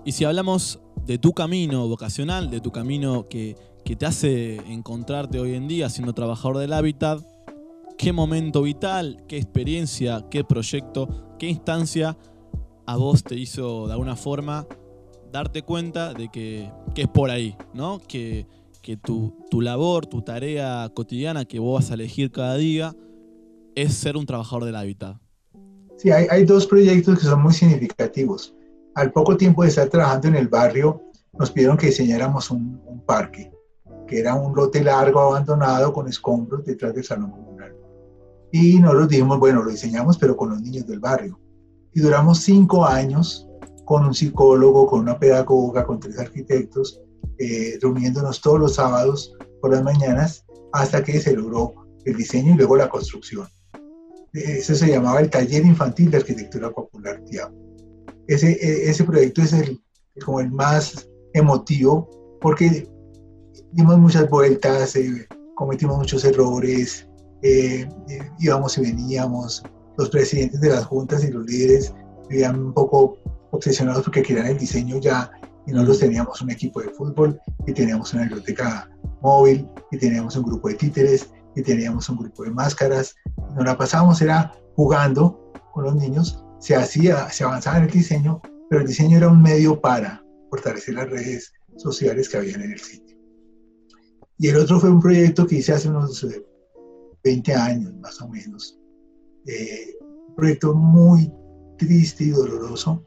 Y 0.04 0.12
si 0.12 0.24
hablamos 0.24 0.80
de 1.06 1.18
tu 1.18 1.32
camino 1.32 1.88
vocacional, 1.88 2.50
de 2.50 2.60
tu 2.60 2.70
camino 2.70 3.26
que, 3.28 3.56
que 3.84 3.96
te 3.96 4.06
hace 4.06 4.56
encontrarte 4.72 5.40
hoy 5.40 5.54
en 5.54 5.68
día 5.68 5.88
siendo 5.88 6.12
trabajador 6.12 6.58
del 6.58 6.72
hábitat, 6.72 7.20
qué 7.98 8.12
momento 8.12 8.62
vital, 8.62 9.22
qué 9.28 9.36
experiencia, 9.36 10.24
qué 10.30 10.42
proyecto, 10.44 11.36
qué 11.38 11.48
instancia 11.48 12.16
a 12.86 12.96
vos 12.96 13.22
te 13.22 13.36
hizo 13.36 13.86
de 13.86 13.92
alguna 13.92 14.16
forma 14.16 14.66
darte 15.30 15.62
cuenta 15.62 16.12
de 16.14 16.28
que, 16.28 16.70
es 16.96 17.08
por 17.08 17.30
ahí, 17.30 17.56
¿no? 17.74 18.00
Que, 18.00 18.46
tu, 19.04 19.60
labor, 19.60 20.06
tu 20.06 20.22
tarea 20.22 20.90
cotidiana 20.94 21.44
que 21.44 21.60
vos 21.60 21.80
vas 21.80 21.90
a 21.90 21.94
elegir 21.94 22.32
cada 22.32 22.56
día 22.56 22.96
es 23.74 23.94
ser 23.94 24.16
un 24.16 24.26
trabajador 24.26 24.64
del 24.64 24.76
hábitat. 24.76 25.16
Sí, 25.96 26.10
hay, 26.10 26.44
dos 26.44 26.66
proyectos 26.66 27.18
que 27.18 27.26
son 27.26 27.42
muy 27.42 27.52
significativos. 27.52 28.54
Al 28.94 29.12
poco 29.12 29.36
tiempo 29.36 29.62
de 29.62 29.68
estar 29.68 29.88
trabajando 29.88 30.28
en 30.28 30.36
el 30.36 30.48
barrio, 30.48 31.02
nos 31.38 31.50
pidieron 31.50 31.76
que 31.76 31.86
diseñáramos 31.86 32.50
un, 32.50 32.80
un 32.86 33.04
parque 33.04 33.52
que 34.10 34.18
era 34.18 34.34
un 34.34 34.54
lote 34.56 34.82
largo 34.82 35.20
abandonado 35.20 35.92
con 35.92 36.08
escombros 36.08 36.64
detrás 36.64 36.92
del 36.94 37.04
salón 37.04 37.30
comunal. 37.30 37.76
Y 38.50 38.80
nosotros 38.80 39.08
dijimos, 39.08 39.38
bueno, 39.38 39.62
lo 39.62 39.70
diseñamos 39.70 40.18
pero 40.18 40.36
con 40.36 40.50
los 40.50 40.60
niños 40.60 40.86
del 40.86 40.98
barrio. 40.98 41.38
Y 41.94 42.00
duramos 42.00 42.40
cinco 42.40 42.84
años 42.84 43.46
con 43.84 44.04
un 44.04 44.12
psicólogo, 44.12 44.86
con 44.86 45.00
una 45.00 45.18
pedagoga, 45.18 45.86
con 45.86 46.00
tres 46.00 46.18
arquitectos, 46.18 47.00
eh, 47.38 47.78
reuniéndonos 47.80 48.40
todos 48.40 48.58
los 48.58 48.74
sábados 48.74 49.32
por 49.60 49.70
las 49.70 49.82
mañanas 49.84 50.44
hasta 50.72 51.04
que 51.04 51.20
se 51.20 51.36
logró 51.36 51.74
el 52.04 52.16
diseño 52.16 52.54
y 52.54 52.56
luego 52.56 52.76
la 52.76 52.88
construcción. 52.88 53.46
Eso 54.32 54.74
se 54.74 54.88
llamaba 54.88 55.20
el 55.20 55.30
Taller 55.30 55.64
Infantil 55.64 56.10
de 56.10 56.18
Arquitectura 56.18 56.70
Popular 56.70 57.20
TIAP. 57.24 57.52
Ese, 58.28 58.52
e, 58.52 58.90
ese 58.90 59.04
proyecto 59.04 59.42
es 59.42 59.52
el, 59.52 59.80
como 60.24 60.40
el 60.40 60.50
más 60.50 61.08
emotivo 61.32 62.08
porque 62.40 62.88
dimos 63.72 63.98
muchas 63.98 64.28
vueltas, 64.30 64.96
eh, 64.96 65.26
cometimos 65.54 65.98
muchos 65.98 66.24
errores, 66.24 67.08
eh, 67.42 67.88
eh, 68.08 68.30
íbamos 68.38 68.78
y 68.78 68.82
veníamos. 68.82 69.62
Los 69.98 70.10
presidentes 70.10 70.60
de 70.60 70.70
las 70.70 70.84
juntas 70.86 71.24
y 71.24 71.30
los 71.30 71.44
líderes 71.44 71.92
vivían 72.28 72.58
un 72.58 72.72
poco 72.72 73.18
obsesionados 73.50 74.04
porque 74.04 74.22
querían 74.22 74.46
el 74.46 74.58
diseño 74.58 74.98
ya 75.00 75.30
y 75.66 75.72
nosotros 75.72 75.98
teníamos 75.98 76.40
un 76.40 76.50
equipo 76.50 76.80
de 76.80 76.88
fútbol 76.90 77.38
y 77.66 77.72
teníamos 77.72 78.14
una 78.14 78.22
biblioteca 78.22 78.88
móvil 79.20 79.68
y 79.90 79.98
teníamos 79.98 80.36
un 80.36 80.44
grupo 80.44 80.68
de 80.68 80.74
títeres 80.74 81.30
y 81.56 81.62
teníamos 81.62 82.08
un 82.08 82.18
grupo 82.18 82.44
de 82.44 82.50
máscaras. 82.50 83.14
Nos 83.54 83.64
la 83.64 83.76
pasábamos 83.76 84.20
era 84.22 84.52
jugando 84.76 85.52
con 85.72 85.84
los 85.84 85.94
niños, 85.94 86.44
se 86.58 86.76
hacía, 86.76 87.28
se 87.30 87.44
avanzaba 87.44 87.78
en 87.78 87.84
el 87.84 87.90
diseño, 87.90 88.40
pero 88.68 88.82
el 88.82 88.88
diseño 88.88 89.16
era 89.16 89.28
un 89.28 89.42
medio 89.42 89.80
para 89.80 90.22
fortalecer 90.50 90.94
las 90.94 91.10
redes 91.10 91.52
sociales 91.76 92.28
que 92.28 92.36
habían 92.36 92.62
en 92.62 92.72
el 92.72 92.78
sitio. 92.78 93.16
Y 94.38 94.48
el 94.48 94.56
otro 94.56 94.80
fue 94.80 94.90
un 94.90 95.00
proyecto 95.00 95.46
que 95.46 95.56
hice 95.56 95.72
hace 95.72 95.88
unos 95.88 96.26
20 97.24 97.50
eh, 97.50 97.54
años, 97.54 97.94
más 97.96 98.20
o 98.20 98.28
menos. 98.28 98.78
Eh, 99.46 99.96
un 100.00 100.34
proyecto 100.34 100.74
muy 100.74 101.32
triste 101.78 102.24
y 102.24 102.30
doloroso 102.30 103.04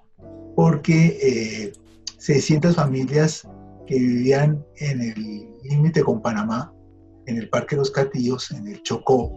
porque 0.55 1.73
600 2.17 2.71
eh, 2.71 2.75
familias 2.75 3.47
que 3.87 3.99
vivían 3.99 4.63
en 4.77 5.01
el 5.01 5.49
límite 5.63 6.01
con 6.03 6.21
Panamá, 6.21 6.72
en 7.27 7.37
el 7.37 7.49
Parque 7.49 7.75
Los 7.75 7.91
Catillos, 7.91 8.51
en 8.51 8.67
el 8.67 8.81
Chocó, 8.83 9.31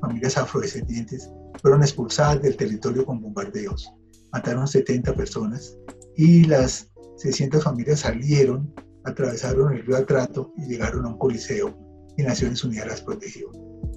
familias 0.00 0.36
afrodescendientes, 0.38 1.30
fueron 1.60 1.82
expulsadas 1.82 2.42
del 2.42 2.56
territorio 2.56 3.04
con 3.04 3.20
bombardeos. 3.20 3.92
Mataron 4.32 4.68
70 4.68 5.14
personas 5.14 5.76
y 6.16 6.44
las 6.44 6.90
600 7.16 7.64
familias 7.64 8.00
salieron 8.00 8.72
atravesaron 9.08 9.72
el 9.74 9.84
río 9.84 9.96
Atrato 9.96 10.52
y 10.56 10.66
llegaron 10.66 11.04
a 11.04 11.08
un 11.08 11.18
coliseo 11.18 11.76
y 12.16 12.22
Naciones 12.22 12.62
Unidas 12.64 12.86
las 12.86 13.02
protegió. 13.02 13.50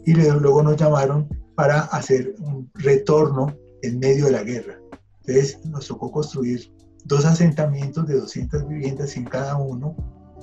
Y 0.05 0.13
luego 0.13 0.63
nos 0.63 0.77
llamaron 0.77 1.27
para 1.55 1.81
hacer 1.81 2.35
un 2.39 2.69
retorno 2.75 3.55
en 3.81 3.99
medio 3.99 4.25
de 4.25 4.31
la 4.31 4.43
guerra. 4.43 4.79
Entonces 5.25 5.63
nos 5.65 5.87
tocó 5.87 6.11
construir 6.11 6.71
dos 7.05 7.25
asentamientos 7.25 8.07
de 8.07 8.19
200 8.19 8.67
viviendas 8.67 9.17
en 9.17 9.25
cada 9.25 9.57
uno 9.57 9.95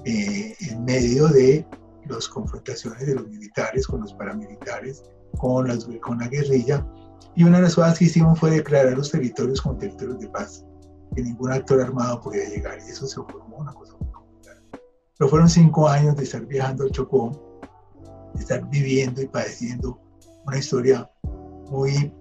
eh, 0.04 0.54
en 0.60 0.84
medio 0.84 1.28
de 1.28 1.66
las 2.08 2.28
confrontaciones 2.28 3.06
de 3.06 3.14
los 3.14 3.28
militares 3.28 3.86
con 3.86 4.00
los 4.00 4.12
paramilitares, 4.14 5.02
con, 5.38 5.68
las, 5.68 5.88
con 6.00 6.18
la 6.18 6.28
guerrilla. 6.28 6.86
Y 7.34 7.44
una 7.44 7.58
de 7.58 7.64
las 7.64 7.74
cosas 7.74 7.98
que 7.98 8.06
hicimos 8.06 8.38
fue 8.38 8.50
declarar 8.50 8.96
los 8.96 9.10
territorios 9.10 9.60
como 9.60 9.76
territorios 9.76 10.18
de 10.20 10.28
paz, 10.28 10.64
que 11.14 11.22
ningún 11.22 11.52
actor 11.52 11.80
armado 11.80 12.20
podía 12.20 12.48
llegar. 12.48 12.78
Y 12.86 12.90
eso 12.90 13.06
se 13.06 13.16
formó 13.16 13.58
una 13.58 13.72
cosa 13.72 13.98
pero 15.18 15.28
fueron 15.28 15.48
cinco 15.48 15.88
años 15.88 16.16
de 16.16 16.22
estar 16.22 16.46
viajando 16.46 16.84
al 16.84 16.92
Chocó, 16.92 17.32
de 18.34 18.40
estar 18.40 18.64
viviendo 18.70 19.20
y 19.20 19.26
padeciendo 19.26 20.00
una 20.46 20.58
historia 20.58 21.10
muy 21.68 22.14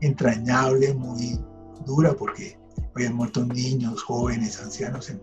entrañable, 0.00 0.94
muy 0.94 1.40
dura, 1.84 2.14
porque 2.14 2.56
habían 2.94 3.14
muerto 3.14 3.44
niños, 3.44 4.04
jóvenes, 4.04 4.62
ancianos 4.62 5.10
en, 5.10 5.20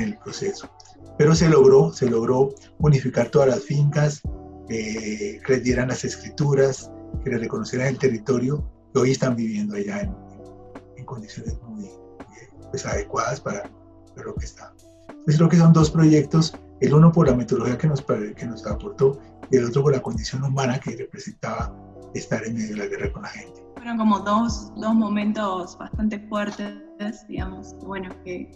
el 0.00 0.18
proceso. 0.18 0.70
Pero 1.18 1.34
se 1.34 1.48
logró, 1.48 1.92
se 1.92 2.08
logró 2.08 2.54
unificar 2.78 3.28
todas 3.28 3.48
las 3.48 3.62
fincas, 3.62 4.22
que 4.68 5.40
les 5.46 5.62
dieran 5.62 5.88
las 5.88 6.04
escrituras, 6.04 6.90
que 7.22 7.30
les 7.30 7.40
reconocieran 7.40 7.88
el 7.88 7.98
territorio, 7.98 8.64
que 8.92 9.00
hoy 9.00 9.10
están 9.10 9.36
viviendo 9.36 9.76
allá 9.76 10.00
en, 10.00 10.14
condiciones 11.04 11.60
muy, 11.62 11.90
pues, 12.70 12.86
adecuadas 12.86 13.40
para, 13.40 13.64
para 14.14 14.26
lo 14.26 14.34
que 14.36 14.46
está. 14.46 14.72
Pues 15.24 15.36
creo 15.36 15.48
que 15.48 15.56
son 15.56 15.72
dos 15.72 15.90
proyectos, 15.90 16.54
el 16.80 16.94
uno 16.94 17.12
por 17.12 17.28
la 17.28 17.34
metodología 17.34 17.76
que 17.76 17.88
nos, 17.88 18.02
que 18.02 18.46
nos 18.46 18.66
aportó 18.66 19.18
y 19.50 19.56
el 19.56 19.66
otro 19.66 19.82
por 19.82 19.92
la 19.92 20.00
condición 20.00 20.42
humana 20.44 20.78
que 20.78 20.96
representaba 20.96 21.74
estar 22.14 22.44
en 22.44 22.54
medio 22.54 22.70
de 22.70 22.76
la 22.76 22.86
guerra 22.86 23.12
con 23.12 23.22
la 23.22 23.28
gente. 23.28 23.62
Fueron 23.74 23.98
como 23.98 24.20
dos, 24.20 24.72
dos 24.76 24.94
momentos 24.94 25.76
bastante 25.76 26.18
fuertes, 26.28 26.76
digamos, 27.28 27.74
bueno, 27.84 28.10
que, 28.24 28.50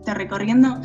fuiste 0.00 0.14
recorriendo 0.14 0.80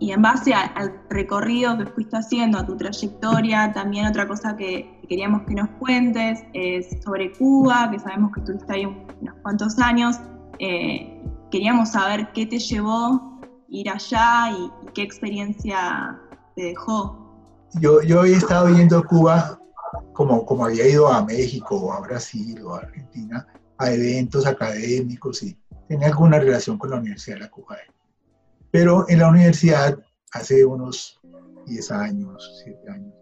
y 0.00 0.12
en 0.12 0.22
base 0.22 0.52
al 0.54 1.00
recorrido 1.08 1.78
que 1.78 1.86
fuiste 1.86 2.16
haciendo, 2.16 2.58
a 2.58 2.66
tu 2.66 2.76
trayectoria, 2.76 3.72
también 3.72 4.06
otra 4.06 4.26
cosa 4.26 4.56
que 4.56 5.00
queríamos 5.08 5.42
que 5.42 5.54
nos 5.54 5.68
cuentes 5.78 6.40
es 6.52 7.02
sobre 7.02 7.32
Cuba, 7.32 7.90
que 7.90 7.98
sabemos 7.98 8.32
que 8.32 8.40
estuviste 8.40 8.72
ahí 8.72 8.86
unos 8.86 9.34
cuantos 9.42 9.78
años. 9.78 10.16
Eh, 10.58 11.22
queríamos 11.50 11.90
saber 11.90 12.32
qué 12.32 12.44
te 12.46 12.58
llevó 12.58 13.40
ir 13.68 13.88
allá 13.88 14.50
y, 14.50 14.70
qué 14.92 15.02
experiencia 15.02 16.18
te 16.56 16.64
dejó. 16.64 17.18
Yo, 17.80 18.02
yo 18.02 18.24
he 18.24 18.32
estado 18.32 18.66
viendo 18.66 19.02
Cuba 19.04 19.58
como, 20.12 20.44
como 20.44 20.66
había 20.66 20.88
ido 20.88 21.08
a 21.08 21.24
México 21.24 21.92
a 21.92 22.00
Brasil 22.00 22.60
o 22.62 22.74
a 22.74 22.78
Argentina 22.78 23.46
a 23.78 23.90
eventos 23.90 24.46
académicos 24.46 25.42
y 25.42 25.56
tenía 25.88 26.08
alguna 26.08 26.38
relación 26.38 26.78
con 26.78 26.90
la 26.90 26.96
Universidad 26.96 27.36
de 27.36 27.42
la 27.42 27.50
Cuba. 27.50 27.76
Pero 28.74 29.08
en 29.08 29.20
la 29.20 29.28
universidad, 29.28 29.96
hace 30.32 30.64
unos 30.64 31.20
10 31.68 31.92
años, 31.92 32.60
7 32.64 32.90
años, 32.90 33.14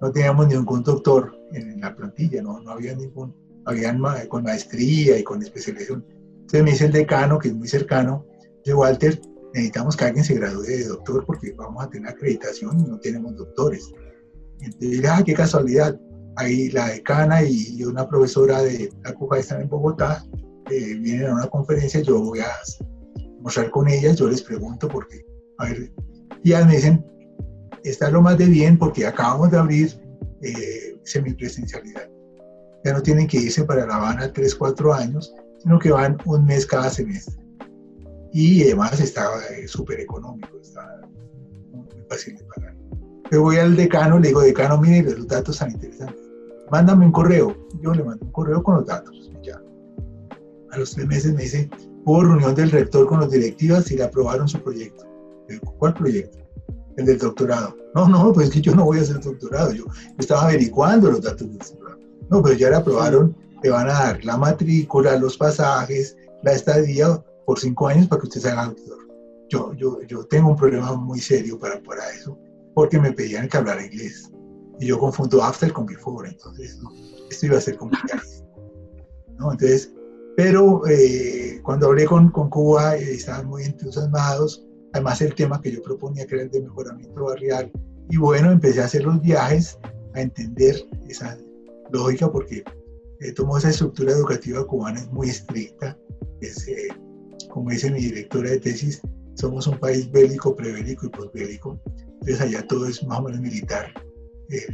no 0.00 0.10
teníamos 0.10 0.48
ningún 0.48 0.82
doctor 0.82 1.32
en 1.52 1.80
la 1.80 1.94
plantilla, 1.94 2.42
no, 2.42 2.60
había 2.68 2.96
ningún, 2.96 3.32
habían 3.66 4.02
con 4.28 4.42
maestría 4.42 5.16
y 5.16 5.22
con 5.22 5.40
especialización. 5.44 6.04
Entonces 6.40 6.64
me 6.64 6.70
dice 6.72 6.86
el 6.86 6.92
decano, 6.92 7.38
que 7.38 7.50
es 7.50 7.54
muy 7.54 7.68
cercano, 7.68 8.26
de 8.64 8.74
Walter, 8.74 9.20
necesitamos 9.54 9.96
que 9.96 10.06
alguien 10.06 10.24
se 10.24 10.34
gradúe 10.34 10.62
de 10.62 10.88
doctor 10.88 11.24
porque 11.24 11.52
vamos 11.52 11.84
a 11.84 11.88
tener 11.88 12.10
acreditación 12.10 12.80
y 12.80 12.82
no 12.82 12.98
tenemos 12.98 13.36
doctores. 13.36 13.92
Entonces, 14.58 15.04
ah, 15.08 15.22
qué 15.24 15.34
casualidad. 15.34 16.00
Ahí 16.34 16.68
la 16.70 16.88
decana 16.88 17.44
y 17.44 17.80
una 17.84 18.08
profesora 18.08 18.60
de 18.62 18.92
la 19.04 19.38
están 19.38 19.60
en 19.60 19.68
Bogotá, 19.68 20.24
eh, 20.68 20.94
vienen 20.98 21.28
a 21.28 21.34
una 21.34 21.46
conferencia, 21.46 22.00
yo 22.00 22.20
voy 22.20 22.40
a 22.40 22.48
mostrar 23.40 23.70
con 23.70 23.88
ellas, 23.88 24.16
yo 24.16 24.28
les 24.28 24.42
pregunto 24.42 24.88
porque, 24.88 25.24
a 25.58 25.66
ver, 25.66 25.92
y 26.42 26.50
ellas 26.50 26.66
me 26.66 26.76
dicen, 26.76 27.04
está 27.84 28.10
lo 28.10 28.22
más 28.22 28.38
de 28.38 28.46
bien 28.46 28.78
porque 28.78 29.06
acabamos 29.06 29.50
de 29.50 29.58
abrir 29.58 30.00
eh, 30.42 30.96
semipresencialidad. 31.04 32.08
Ya 32.84 32.92
no 32.94 33.02
tienen 33.02 33.26
que 33.26 33.38
irse 33.38 33.64
para 33.64 33.86
La 33.86 33.96
Habana 33.96 34.32
3, 34.32 34.54
4 34.54 34.94
años, 34.94 35.34
sino 35.58 35.78
que 35.78 35.90
van 35.90 36.16
un 36.24 36.44
mes 36.46 36.66
cada 36.66 36.88
semestre 36.88 37.40
y 38.32 38.62
además 38.62 39.00
estaba 39.00 39.42
eh, 39.56 39.66
súper 39.66 40.00
económico, 40.00 40.58
está 40.60 41.00
muy 41.72 41.86
fácil 42.08 42.36
de 42.36 42.44
pagar. 42.44 42.76
Yo 43.30 43.42
voy 43.42 43.56
al 43.56 43.76
decano, 43.76 44.18
le 44.18 44.28
digo, 44.28 44.40
decano, 44.40 44.78
mire, 44.78 45.02
los 45.02 45.26
datos 45.26 45.58
tan 45.58 45.70
interesantes. 45.70 46.20
Mándame 46.70 47.06
un 47.06 47.12
correo. 47.12 47.56
Yo 47.80 47.92
le 47.92 48.02
mando 48.02 48.24
un 48.24 48.32
correo 48.32 48.62
con 48.62 48.76
los 48.76 48.86
datos. 48.86 49.30
Ya. 49.42 49.60
A 50.70 50.78
los 50.78 50.92
tres 50.92 51.06
meses 51.06 51.34
me 51.34 51.42
dice, 51.42 51.70
hubo 52.04 52.22
reunión 52.22 52.54
del 52.54 52.70
rector 52.70 53.06
con 53.06 53.20
los 53.20 53.30
directivas 53.30 53.90
y 53.90 53.96
le 53.96 54.04
aprobaron 54.04 54.48
su 54.48 54.60
proyecto. 54.62 55.04
¿Cuál 55.78 55.94
proyecto? 55.94 56.38
El 56.96 57.06
del 57.06 57.18
doctorado. 57.18 57.76
No, 57.94 58.08
no, 58.08 58.32
pues 58.32 58.48
es 58.48 58.54
que 58.54 58.60
yo 58.60 58.74
no 58.74 58.84
voy 58.84 58.98
a 58.98 59.02
hacer 59.02 59.20
doctorado. 59.20 59.72
Yo, 59.72 59.84
estaba 60.18 60.44
averiguando 60.44 61.10
los 61.10 61.22
datos 61.22 61.48
del 61.48 61.58
doctorado. 61.58 61.98
No, 62.30 62.42
pero 62.42 62.54
ya 62.54 62.70
le 62.70 62.76
aprobaron, 62.76 63.36
le 63.62 63.70
van 63.70 63.88
a 63.88 63.92
dar 63.92 64.24
la 64.24 64.36
matrícula, 64.36 65.16
los 65.16 65.36
pasajes, 65.36 66.16
la 66.42 66.52
estadía 66.52 67.22
por 67.46 67.58
cinco 67.58 67.88
años 67.88 68.06
para 68.06 68.20
que 68.20 68.28
usted 68.28 68.40
sea 68.40 68.66
doctor. 68.66 68.98
Yo, 69.48 69.72
yo, 69.74 70.00
yo 70.02 70.24
tengo 70.26 70.50
un 70.50 70.56
problema 70.56 70.94
muy 70.94 71.18
serio 71.18 71.58
para, 71.58 71.82
para 71.82 72.08
eso, 72.10 72.38
porque 72.74 73.00
me 73.00 73.12
pedían 73.12 73.48
que 73.48 73.56
hablara 73.56 73.84
inglés. 73.84 74.30
Y 74.78 74.86
yo 74.86 74.98
confundo 74.98 75.42
after 75.42 75.72
con 75.72 75.86
before, 75.86 76.28
entonces 76.28 76.78
esto 77.30 77.46
iba 77.46 77.58
a 77.58 77.60
ser 77.60 77.76
complicado. 77.76 78.22
¿no? 79.38 79.52
Entonces, 79.52 79.92
pero 80.42 80.80
eh, 80.86 81.60
cuando 81.62 81.88
hablé 81.88 82.06
con, 82.06 82.30
con 82.30 82.48
Cuba, 82.48 82.96
eh, 82.96 83.12
estaban 83.12 83.46
muy 83.46 83.64
entusiasmados. 83.64 84.66
Además, 84.94 85.20
el 85.20 85.34
tema 85.34 85.60
que 85.60 85.70
yo 85.70 85.82
proponía, 85.82 86.26
que 86.26 86.36
era 86.36 86.44
el 86.44 86.50
de 86.50 86.62
mejoramiento 86.62 87.24
barrial. 87.24 87.70
Y 88.08 88.16
bueno, 88.16 88.50
empecé 88.50 88.80
a 88.80 88.86
hacer 88.86 89.04
los 89.04 89.20
viajes, 89.20 89.78
a 90.14 90.22
entender 90.22 90.76
esa 91.06 91.36
lógica, 91.92 92.32
porque 92.32 92.64
eh, 93.20 93.32
tomó 93.32 93.58
esa 93.58 93.68
estructura 93.68 94.12
educativa 94.12 94.66
cubana, 94.66 95.00
es 95.00 95.12
muy 95.12 95.28
estricta. 95.28 95.94
Es, 96.40 96.66
eh, 96.68 96.88
como 97.50 97.68
dice 97.68 97.90
mi 97.90 98.00
directora 98.00 98.48
de 98.48 98.60
tesis, 98.60 99.02
somos 99.34 99.66
un 99.66 99.78
país 99.78 100.10
bélico, 100.10 100.56
prebélico 100.56 101.04
y 101.04 101.10
posbélico. 101.10 101.78
Entonces, 102.12 102.40
allá 102.40 102.66
todo 102.66 102.86
es 102.86 103.04
más 103.04 103.18
o 103.18 103.24
menos 103.24 103.42
militar. 103.42 103.92
El, 104.48 104.64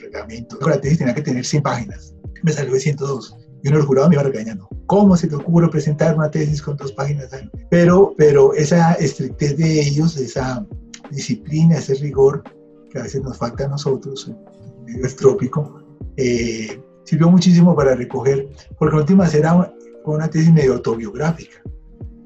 reglamento. 0.00 0.56
La 0.68 0.80
tesis 0.80 0.98
tenía 0.98 1.16
que 1.16 1.22
tener 1.22 1.44
100 1.44 1.64
páginas. 1.64 2.14
Me 2.44 2.52
salió 2.52 2.74
de 2.74 2.78
102 2.78 3.47
y 3.62 3.68
uno 3.68 3.78
del 3.78 3.86
jurado 3.86 4.08
me 4.08 4.14
iba 4.14 4.22
regañando. 4.22 4.68
¿Cómo 4.86 5.16
se 5.16 5.28
te 5.28 5.36
ocurre 5.36 5.68
presentar 5.68 6.16
una 6.16 6.30
tesis 6.30 6.62
con 6.62 6.76
dos 6.76 6.92
páginas? 6.92 7.28
Pero, 7.70 8.14
pero 8.16 8.54
esa 8.54 8.94
estrictez 8.94 9.56
de 9.56 9.80
ellos, 9.80 10.16
esa 10.16 10.66
disciplina, 11.10 11.76
ese 11.76 11.94
rigor 11.94 12.42
que 12.90 12.98
a 12.98 13.02
veces 13.02 13.22
nos 13.22 13.36
falta 13.36 13.64
a 13.64 13.68
nosotros, 13.68 14.32
medio 14.86 15.04
estrópico, 15.04 15.82
eh, 16.16 16.80
sirvió 17.04 17.28
muchísimo 17.28 17.74
para 17.74 17.94
recoger, 17.94 18.48
porque 18.78 18.94
en 18.94 19.00
últimas 19.00 19.34
era 19.34 19.74
una 20.04 20.28
tesis 20.28 20.52
medio 20.52 20.74
autobiográfica. 20.74 21.62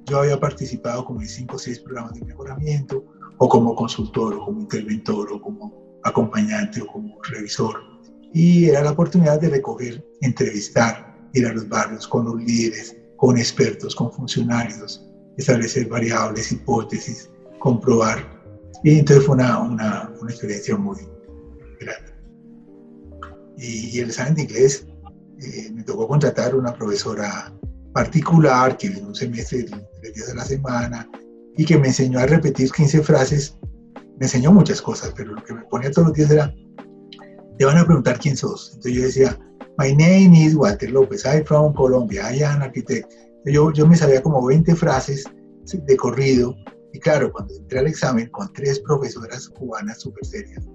Yo 0.06 0.18
había 0.18 0.38
participado 0.38 1.04
como 1.04 1.20
en 1.20 1.28
cinco 1.28 1.56
o 1.56 1.58
seis 1.58 1.80
programas 1.80 2.14
de 2.14 2.24
mejoramiento, 2.24 3.04
o 3.38 3.48
como 3.48 3.74
consultor, 3.74 4.34
o 4.34 4.44
como 4.44 4.60
interventor, 4.60 5.32
o 5.32 5.40
como 5.40 5.98
acompañante, 6.04 6.80
o 6.82 6.86
como 6.86 7.20
revisor. 7.22 7.76
Y 8.32 8.66
era 8.66 8.82
la 8.82 8.92
oportunidad 8.92 9.40
de 9.40 9.50
recoger, 9.50 10.04
entrevistar, 10.20 11.11
ir 11.34 11.46
a 11.46 11.52
los 11.52 11.68
barrios 11.68 12.06
con 12.06 12.24
los 12.24 12.36
líderes, 12.36 12.96
con 13.16 13.38
expertos, 13.38 13.94
con 13.94 14.12
funcionarios, 14.12 15.04
establecer 15.36 15.88
variables, 15.88 16.52
hipótesis, 16.52 17.30
comprobar. 17.58 18.18
Y 18.84 18.98
entonces 18.98 19.26
fue 19.26 19.36
una, 19.36 19.60
una, 19.60 20.12
una 20.20 20.30
experiencia 20.30 20.76
muy 20.76 20.98
grande. 21.80 22.12
Y, 23.56 23.96
y, 23.96 24.00
el 24.00 24.08
examen 24.08 24.34
de 24.34 24.42
inglés 24.42 24.86
eh, 25.40 25.70
me 25.72 25.82
tocó 25.84 26.08
contratar 26.08 26.54
una 26.54 26.74
profesora 26.74 27.52
particular 27.92 28.76
que 28.76 28.88
en 28.88 29.06
un 29.06 29.14
semestre, 29.14 29.66
tres 30.00 30.14
días 30.14 30.30
a 30.30 30.34
la 30.34 30.44
semana, 30.44 31.08
y 31.56 31.64
que 31.64 31.78
me 31.78 31.88
enseñó 31.88 32.18
a 32.18 32.26
repetir 32.26 32.70
15 32.70 33.02
frases. 33.02 33.58
Me 34.18 34.26
enseñó 34.26 34.52
muchas 34.52 34.80
cosas, 34.80 35.12
pero 35.16 35.34
lo 35.34 35.44
que 35.44 35.54
me 35.54 35.62
ponía 35.62 35.90
todos 35.90 36.08
los 36.08 36.16
días 36.16 36.30
era, 36.30 36.54
te 37.58 37.64
van 37.64 37.78
a 37.78 37.84
preguntar 37.84 38.18
quién 38.18 38.36
sos. 38.36 38.72
Entonces 38.74 38.92
yo 38.94 39.02
decía, 39.02 39.38
My 39.78 39.94
name 39.94 40.38
is 40.38 40.54
Walter 40.54 40.90
López, 40.90 41.24
I'm 41.24 41.44
from 41.44 41.72
Colombia, 41.72 42.32
I 42.32 42.42
am 42.42 42.62
architect. 42.62 43.10
Yo, 43.46 43.72
yo 43.72 43.86
me 43.86 43.96
sabía 43.96 44.22
como 44.22 44.44
20 44.46 44.74
frases 44.76 45.24
de 45.64 45.96
corrido 45.96 46.54
y 46.92 46.98
claro, 46.98 47.32
cuando 47.32 47.54
entré 47.54 47.78
al 47.78 47.86
examen 47.86 48.28
con 48.30 48.52
tres 48.52 48.80
profesoras 48.80 49.48
cubanas 49.48 50.00
súper 50.00 50.24
serias, 50.26 50.68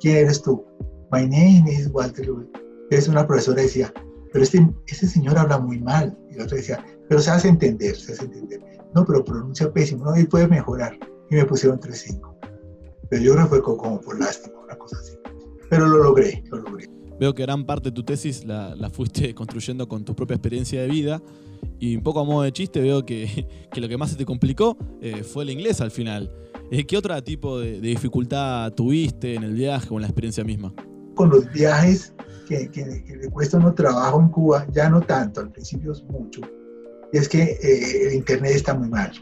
¿quién 0.00 0.18
eres 0.18 0.40
tú? 0.40 0.64
My 1.10 1.22
name 1.22 1.64
is 1.66 1.88
Walter 1.92 2.26
López. 2.26 2.48
Entonces 2.84 3.08
una 3.08 3.26
profesora 3.26 3.62
decía, 3.62 3.92
pero 4.32 4.44
este, 4.44 4.68
este 4.86 5.06
señor 5.06 5.38
habla 5.38 5.58
muy 5.58 5.80
mal. 5.80 6.18
Y 6.30 6.34
la 6.34 6.44
otra 6.44 6.56
decía, 6.56 6.84
pero 7.08 7.20
se 7.20 7.30
hace 7.30 7.48
entender, 7.48 7.96
se 7.96 8.12
hace 8.12 8.24
entender. 8.24 8.60
No, 8.94 9.04
pero 9.04 9.24
pronuncia 9.24 9.72
pésimo, 9.72 10.04
no, 10.04 10.18
y 10.18 10.24
puede 10.24 10.48
mejorar. 10.48 10.98
Y 11.30 11.36
me 11.36 11.44
pusieron 11.44 11.78
3-5. 11.78 12.36
Pero 13.10 13.22
yo 13.22 13.32
creo 13.34 13.44
que 13.44 13.50
fue 13.50 13.62
como 13.62 14.00
por 14.00 14.18
lástima, 14.18 14.58
una 14.64 14.76
cosa 14.76 14.96
así. 15.00 15.13
Pero 15.70 15.86
lo 15.86 16.02
logré, 16.02 16.42
lo 16.50 16.58
logré. 16.58 16.88
Veo 17.18 17.34
que 17.34 17.42
gran 17.42 17.64
parte 17.64 17.90
de 17.90 17.94
tu 17.94 18.02
tesis 18.02 18.44
la, 18.44 18.74
la, 18.74 18.90
fuiste 18.90 19.34
construyendo 19.36 19.88
con 19.88 20.04
tu 20.04 20.14
propia 20.14 20.34
experiencia 20.34 20.82
de 20.82 20.88
vida 20.88 21.22
y 21.78 21.96
un 21.96 22.02
poco 22.02 22.20
a 22.20 22.24
modo 22.24 22.42
de 22.42 22.52
chiste 22.52 22.80
veo 22.80 23.04
que, 23.04 23.46
que 23.72 23.80
lo 23.80 23.88
que 23.88 23.96
más 23.96 24.10
se 24.10 24.16
te 24.16 24.24
complicó 24.24 24.76
eh, 25.00 25.22
fue 25.22 25.44
el 25.44 25.50
inglés 25.50 25.80
al 25.80 25.90
final. 25.90 26.32
Eh, 26.70 26.84
¿Qué 26.84 26.96
otro 26.96 27.22
tipo 27.22 27.58
de, 27.58 27.80
de, 27.80 27.88
dificultad 27.88 28.72
tuviste 28.72 29.34
en 29.34 29.44
el 29.44 29.54
viaje 29.54 29.88
o 29.90 29.94
en 29.94 30.02
la 30.02 30.08
experiencia 30.08 30.44
misma? 30.44 30.72
Con 31.14 31.30
los 31.30 31.50
viajes 31.52 32.14
que, 32.48 32.68
que, 32.70 33.04
que 33.04 33.16
le 33.16 33.30
cuesta 33.30 33.58
uno 33.58 33.72
trabajo 33.74 34.20
en 34.20 34.28
Cuba, 34.28 34.66
ya 34.72 34.88
no 34.88 35.00
tanto, 35.00 35.40
al 35.40 35.52
principio 35.52 35.92
es 35.92 36.02
mucho, 36.04 36.40
es 37.12 37.28
que 37.28 37.42
eh, 37.42 38.08
el 38.08 38.14
internet 38.14 38.52
está 38.54 38.74
muy 38.74 38.88
mal. 38.88 39.12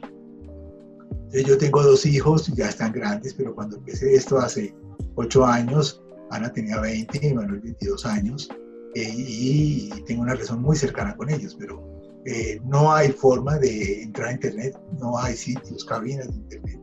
Yo 1.33 1.57
tengo 1.57 1.83
dos 1.83 2.05
hijos, 2.05 2.49
ya 2.49 2.69
están 2.69 2.93
grandes, 2.93 3.33
pero 3.35 3.55
cuando 3.55 3.77
empecé 3.77 4.15
esto 4.15 4.39
hace 4.39 4.75
ocho 5.15 5.47
años, 5.47 6.02
Ana 6.33 6.53
tenía 6.53 6.81
20 6.81 7.27
y 7.27 7.35
Manuel 7.35 7.61
22 7.61 8.07
años 8.07 8.49
eh, 8.95 9.13
y 9.17 9.91
tengo 10.07 10.23
una 10.23 10.33
relación 10.33 10.63
muy 10.63 10.77
cercana 10.77 11.17
con 11.17 11.31
ellos, 11.31 11.57
pero 11.59 11.83
eh, 12.25 12.61
no 12.65 12.93
hay 12.93 13.11
forma 13.11 13.59
de 13.59 14.03
entrar 14.03 14.29
a 14.29 14.33
Internet, 14.33 14.79
no 15.01 15.19
hay 15.19 15.37
sitios, 15.37 15.85
cabinas 15.85 16.29
de 16.29 16.35
Internet. 16.35 16.81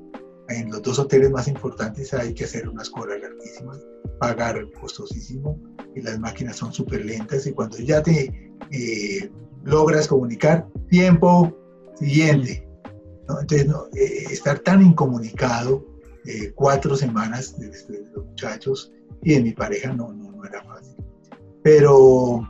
En 0.49 0.71
los 0.71 0.81
dos 0.81 0.97
hoteles 0.99 1.29
más 1.31 1.47
importantes 1.47 2.13
hay 2.13 2.33
que 2.33 2.45
hacer 2.45 2.67
unas 2.67 2.89
colas 2.89 3.21
larguísimas, 3.21 3.79
pagar 4.19 4.67
costosísimo 4.79 5.59
y 5.95 6.01
las 6.01 6.19
máquinas 6.19 6.57
son 6.57 6.73
súper 6.73 7.05
lentas 7.05 7.45
y 7.45 7.51
cuando 7.51 7.77
ya 7.77 8.01
te 8.01 8.51
eh, 8.71 9.29
logras 9.63 10.07
comunicar, 10.07 10.67
tiempo 10.89 11.55
siguiente. 11.99 12.67
¿no? 13.27 13.39
Entonces, 13.41 13.67
no, 13.67 13.85
eh, 13.95 14.25
estar 14.31 14.59
tan 14.59 14.81
incomunicado, 14.81 15.85
eh, 16.25 16.51
cuatro 16.55 16.95
semanas 16.95 17.57
de, 17.59 17.69
de, 17.69 18.05
los 18.13 18.25
muchachos, 18.25 18.91
y 19.23 19.35
de 19.35 19.41
mi 19.41 19.51
pareja 19.51 19.93
no, 19.93 20.13
no, 20.13 20.31
no 20.31 20.45
era 20.45 20.63
fácil. 20.63 20.95
Pero, 21.63 22.41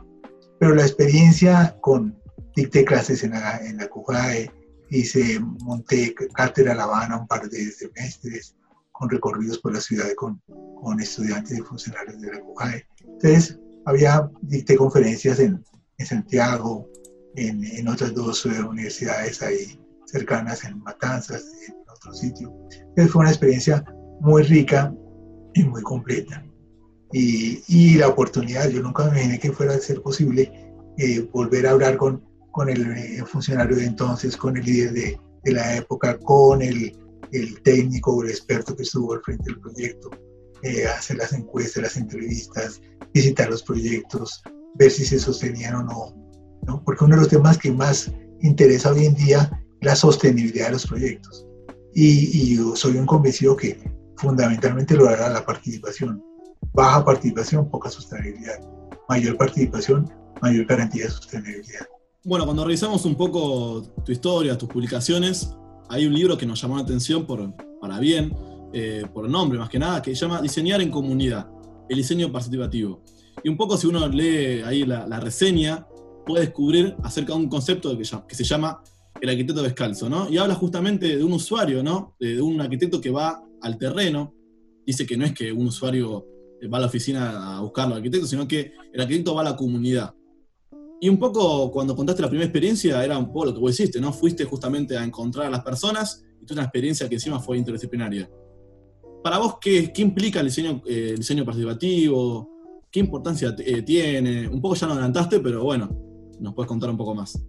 pero 0.58 0.74
la 0.74 0.82
experiencia 0.82 1.76
con, 1.80 2.18
dicté 2.54 2.84
clases 2.84 3.24
en 3.24 3.32
la, 3.32 3.58
en 3.58 3.76
la 3.76 3.88
CUJAE, 3.88 4.50
hice, 4.90 5.40
monté 5.64 6.14
cátedra 6.34 6.74
La 6.74 6.84
Habana 6.84 7.18
un 7.18 7.26
par 7.26 7.48
de 7.48 7.70
semestres, 7.70 8.56
con 8.92 9.08
recorridos 9.08 9.58
por 9.58 9.72
la 9.72 9.80
ciudad 9.80 10.06
con, 10.16 10.40
con 10.80 11.00
estudiantes 11.00 11.58
y 11.58 11.62
funcionarios 11.62 12.20
de 12.20 12.32
la 12.32 12.40
CUJAE. 12.40 12.86
Entonces, 13.04 13.58
había, 13.86 14.30
dicté 14.42 14.76
conferencias 14.76 15.40
en, 15.40 15.64
en 15.98 16.06
Santiago, 16.06 16.88
en, 17.36 17.64
en, 17.64 17.88
otras 17.88 18.14
dos 18.14 18.44
universidades 18.44 19.42
ahí 19.42 19.80
cercanas, 20.06 20.64
en 20.64 20.78
Matanzas, 20.80 21.44
en 21.68 21.74
otro 21.88 22.12
sitio. 22.12 22.52
Entonces, 22.72 23.12
fue 23.12 23.20
una 23.22 23.30
experiencia 23.30 23.84
muy 24.20 24.42
rica 24.42 24.92
y 25.54 25.64
muy 25.64 25.82
completa 25.82 26.44
y, 27.12 27.62
y, 27.66 27.94
la 27.96 28.08
oportunidad, 28.08 28.68
yo 28.68 28.82
nunca 28.82 29.04
me 29.04 29.10
imaginé 29.10 29.38
que 29.40 29.52
fuera 29.52 29.74
a 29.74 29.78
ser 29.78 30.00
posible 30.00 30.52
eh, 30.98 31.28
volver 31.32 31.66
a 31.66 31.72
hablar 31.72 31.96
con, 31.96 32.22
con 32.52 32.68
el, 32.68 32.86
el, 32.96 33.26
funcionario 33.26 33.76
de 33.76 33.86
entonces, 33.86 34.36
con 34.36 34.56
el 34.56 34.64
líder 34.64 34.92
de, 34.92 35.20
de 35.44 35.52
la 35.52 35.76
época, 35.76 36.18
con 36.18 36.62
el, 36.62 36.96
el, 37.32 37.62
técnico 37.62 38.12
o 38.14 38.22
el 38.22 38.30
experto 38.30 38.76
que 38.76 38.84
estuvo 38.84 39.12
al 39.12 39.22
frente 39.22 39.44
del 39.46 39.60
proyecto, 39.60 40.10
eh, 40.62 40.86
hacer 40.86 41.16
las 41.16 41.32
encuestas, 41.32 41.82
las 41.82 41.96
entrevistas, 41.96 42.80
visitar 43.12 43.50
los 43.50 43.62
proyectos, 43.62 44.42
ver 44.74 44.90
si 44.90 45.04
se 45.04 45.18
sostenían 45.18 45.74
o 45.74 45.82
no, 45.82 46.14
no, 46.66 46.84
porque 46.84 47.04
uno 47.04 47.16
de 47.16 47.22
los 47.22 47.30
temas 47.30 47.58
que 47.58 47.72
más 47.72 48.12
interesa 48.40 48.92
hoy 48.92 49.06
en 49.06 49.14
día 49.14 49.50
es 49.80 49.86
la 49.86 49.96
sostenibilidad 49.96 50.66
de 50.66 50.72
los 50.72 50.86
proyectos. 50.86 51.44
Y, 51.92 52.30
y 52.32 52.56
yo 52.56 52.76
soy 52.76 52.96
un 52.98 53.06
convencido 53.06 53.56
que 53.56 53.76
fundamentalmente 54.16 54.94
lo 54.94 55.08
hará 55.08 55.28
la 55.28 55.44
participación 55.44 56.22
baja 56.72 57.04
participación, 57.04 57.68
poca 57.68 57.90
sostenibilidad. 57.90 58.60
Mayor 59.08 59.36
participación, 59.36 60.10
mayor 60.40 60.66
garantía 60.66 61.04
de 61.04 61.10
sostenibilidad. 61.10 61.86
Bueno, 62.24 62.44
cuando 62.44 62.64
revisamos 62.64 63.04
un 63.04 63.14
poco 63.14 63.82
tu 64.04 64.12
historia, 64.12 64.56
tus 64.56 64.68
publicaciones, 64.68 65.56
hay 65.88 66.06
un 66.06 66.14
libro 66.14 66.36
que 66.36 66.46
nos 66.46 66.60
llamó 66.60 66.76
la 66.76 66.82
atención 66.82 67.26
por, 67.26 67.54
para 67.80 67.98
bien, 67.98 68.32
eh, 68.72 69.04
por 69.12 69.28
nombre 69.28 69.58
más 69.58 69.68
que 69.68 69.78
nada, 69.78 70.00
que 70.02 70.14
se 70.14 70.20
llama 70.20 70.40
Diseñar 70.40 70.80
en 70.80 70.90
Comunidad, 70.90 71.48
el 71.88 71.96
diseño 71.96 72.30
participativo. 72.30 73.02
Y 73.42 73.48
un 73.48 73.56
poco 73.56 73.76
si 73.76 73.86
uno 73.86 74.06
lee 74.06 74.62
ahí 74.64 74.84
la, 74.84 75.18
reseña, 75.18 75.86
puede 76.26 76.44
descubrir 76.44 76.94
acerca 77.02 77.32
de 77.32 77.38
un 77.38 77.48
concepto 77.48 77.96
que, 77.96 78.04
que, 78.28 78.34
se 78.34 78.44
llama 78.44 78.82
el 79.20 79.30
arquitecto 79.30 79.62
descalzo, 79.62 80.08
¿no? 80.08 80.28
Y 80.28 80.36
habla 80.36 80.54
justamente 80.54 81.16
de 81.16 81.24
un 81.24 81.32
usuario, 81.32 81.82
¿no? 81.82 82.14
De 82.20 82.40
un 82.40 82.60
arquitecto 82.60 83.00
que 83.00 83.10
va 83.10 83.42
al 83.62 83.78
terreno. 83.78 84.34
Dice 84.86 85.06
que 85.06 85.16
no 85.16 85.24
es 85.24 85.32
que 85.32 85.52
un 85.52 85.66
usuario 85.66 86.26
va 86.68 86.78
a 86.78 86.80
la 86.80 86.86
oficina 86.86 87.56
a 87.56 87.60
buscar 87.60 87.86
al 87.86 87.94
arquitecto, 87.94 88.26
sino 88.26 88.46
que 88.46 88.72
el 88.92 89.00
arquitecto 89.00 89.34
va 89.34 89.42
a 89.42 89.44
la 89.44 89.56
comunidad. 89.56 90.14
Y 91.00 91.08
un 91.08 91.18
poco 91.18 91.70
cuando 91.70 91.96
contaste 91.96 92.20
la 92.20 92.28
primera 92.28 92.46
experiencia, 92.46 93.02
era 93.02 93.16
un 93.16 93.32
poco 93.32 93.46
lo 93.46 93.54
que 93.54 93.60
vos 93.60 93.72
hiciste, 93.72 94.00
¿no? 94.00 94.12
Fuiste 94.12 94.44
justamente 94.44 94.98
a 94.98 95.04
encontrar 95.04 95.46
a 95.46 95.50
las 95.50 95.62
personas 95.62 96.22
y 96.40 96.44
tuve 96.44 96.56
una 96.56 96.64
experiencia 96.64 97.08
que 97.08 97.14
encima 97.14 97.40
fue 97.40 97.56
interdisciplinaria. 97.56 98.28
Para 99.22 99.38
vos, 99.38 99.56
¿qué, 99.60 99.92
qué 99.92 100.02
implica 100.02 100.40
el 100.40 100.46
diseño, 100.46 100.82
eh, 100.86 101.14
participativo? 101.44 102.50
¿Qué 102.90 103.00
importancia 103.00 103.54
eh, 103.58 103.82
tiene? 103.82 104.48
Un 104.48 104.60
poco 104.60 104.74
ya 104.74 104.86
lo 104.86 104.92
adelantaste, 104.92 105.40
pero 105.40 105.62
bueno, 105.64 105.88
nos 106.38 106.54
puedes 106.54 106.68
contar 106.68 106.90
un 106.90 106.96
poco 106.96 107.14
más. 107.14 107.40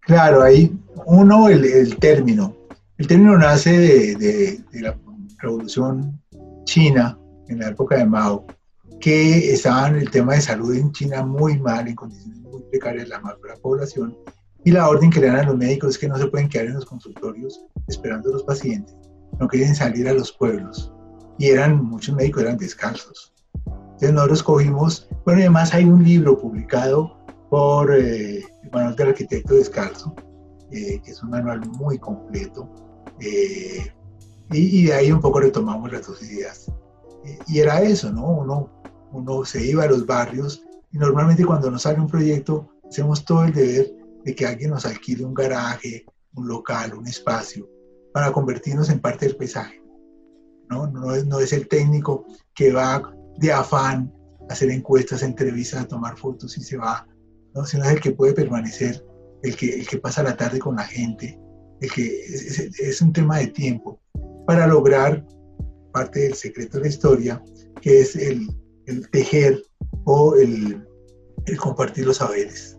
Claro, 0.00 0.42
ahí 0.42 0.70
uno, 1.06 1.48
el, 1.48 1.96
término. 1.96 2.56
El 2.98 3.06
término 3.06 3.38
nace 3.38 4.16
de, 4.16 4.64
la 4.80 4.98
revolución 5.38 6.20
china 6.64 7.18
en 7.48 7.58
la 7.58 7.68
época 7.68 7.96
de 7.96 8.06
Mao, 8.06 8.46
que 9.00 9.52
estaban 9.52 9.96
el 9.96 10.10
tema 10.10 10.34
de 10.34 10.40
salud 10.40 10.74
en 10.74 10.92
China 10.92 11.24
muy 11.24 11.58
mal, 11.58 11.88
en 11.88 11.94
condiciones 11.94 12.38
muy 12.40 12.62
precarias, 12.70 13.08
la 13.08 13.20
más 13.20 13.34
la 13.46 13.56
población, 13.56 14.16
y 14.64 14.70
la 14.70 14.88
orden 14.88 15.10
que 15.10 15.20
le 15.20 15.26
dan 15.26 15.36
a 15.36 15.42
los 15.44 15.56
médicos 15.56 15.90
es 15.90 15.98
que 15.98 16.08
no 16.08 16.16
se 16.16 16.26
pueden 16.26 16.48
quedar 16.48 16.66
en 16.66 16.74
los 16.74 16.86
consultorios 16.86 17.60
esperando 17.86 18.30
a 18.30 18.32
los 18.34 18.44
pacientes, 18.44 18.94
no 19.38 19.46
quieren 19.46 19.74
salir 19.74 20.08
a 20.08 20.14
los 20.14 20.32
pueblos. 20.32 20.90
Y 21.38 21.48
eran, 21.48 21.84
muchos 21.84 22.14
médicos 22.14 22.44
eran 22.44 22.56
descalzos. 22.56 23.34
Entonces 23.66 24.12
nosotros 24.12 24.42
cogimos, 24.42 25.08
bueno, 25.24 25.40
además 25.40 25.74
hay 25.74 25.84
un 25.84 26.02
libro 26.02 26.38
publicado 26.38 27.18
por 27.50 27.94
eh, 27.94 28.38
el 28.38 28.70
Manual 28.72 28.96
del 28.96 29.08
Arquitecto 29.08 29.54
Descalzo, 29.54 30.14
eh, 30.70 31.00
que 31.04 31.10
es 31.10 31.22
un 31.22 31.30
manual 31.30 31.60
muy 31.78 31.98
completo, 31.98 32.68
eh, 33.20 33.92
y, 34.50 34.80
y, 34.80 34.86
de 34.86 34.94
ahí 34.94 35.12
un 35.12 35.20
poco 35.20 35.40
retomamos 35.40 35.92
las 35.92 36.06
dos 36.06 36.22
ideas. 36.22 36.70
Y 37.46 37.58
era 37.58 37.82
eso, 37.82 38.12
¿no? 38.12 38.26
Uno, 38.26 38.70
uno 39.12 39.44
se 39.44 39.64
iba 39.64 39.84
a 39.84 39.88
los 39.88 40.06
barrios 40.06 40.62
y 40.92 40.98
normalmente 40.98 41.44
cuando 41.44 41.70
nos 41.70 41.82
sale 41.82 42.00
un 42.00 42.06
proyecto 42.06 42.68
hacemos 42.88 43.24
todo 43.24 43.44
el 43.44 43.52
deber 43.52 43.92
de 44.24 44.34
que 44.34 44.46
alguien 44.46 44.70
nos 44.70 44.86
alquile 44.86 45.24
un 45.24 45.34
garaje, 45.34 46.04
un 46.34 46.48
local, 46.48 46.94
un 46.94 47.06
espacio, 47.06 47.68
para 48.12 48.32
convertirnos 48.32 48.88
en 48.90 49.00
parte 49.00 49.26
del 49.26 49.36
paisaje. 49.36 49.82
No, 50.70 50.86
no, 50.86 51.14
es, 51.14 51.26
no 51.26 51.40
es 51.40 51.52
el 51.52 51.68
técnico 51.68 52.24
que 52.54 52.72
va 52.72 53.14
de 53.38 53.52
afán 53.52 54.12
a 54.48 54.52
hacer 54.52 54.70
encuestas, 54.70 55.22
entrevistas, 55.22 55.82
a 55.82 55.88
tomar 55.88 56.16
fotos 56.16 56.56
y 56.56 56.62
se 56.62 56.76
va, 56.76 57.06
¿no? 57.54 57.64
sino 57.64 57.84
es 57.84 57.90
el 57.90 58.00
que 58.00 58.12
puede 58.12 58.32
permanecer, 58.32 59.04
el 59.42 59.56
que, 59.56 59.80
el 59.80 59.86
que 59.86 59.98
pasa 59.98 60.22
la 60.22 60.36
tarde 60.36 60.58
con 60.58 60.76
la 60.76 60.84
gente, 60.84 61.38
el 61.80 61.92
que 61.92 62.24
es, 62.24 62.58
es 62.58 63.02
un 63.02 63.12
tema 63.12 63.38
de 63.38 63.48
tiempo 63.48 64.00
para 64.46 64.66
lograr 64.66 65.24
parte 65.94 66.20
del 66.20 66.34
secreto 66.34 66.76
de 66.76 66.82
la 66.82 66.88
historia, 66.88 67.42
que 67.80 68.00
es 68.00 68.16
el, 68.16 68.48
el 68.86 69.08
tejer 69.10 69.62
o 70.04 70.34
el, 70.34 70.84
el 71.46 71.56
compartir 71.56 72.04
los 72.04 72.16
saberes. 72.16 72.76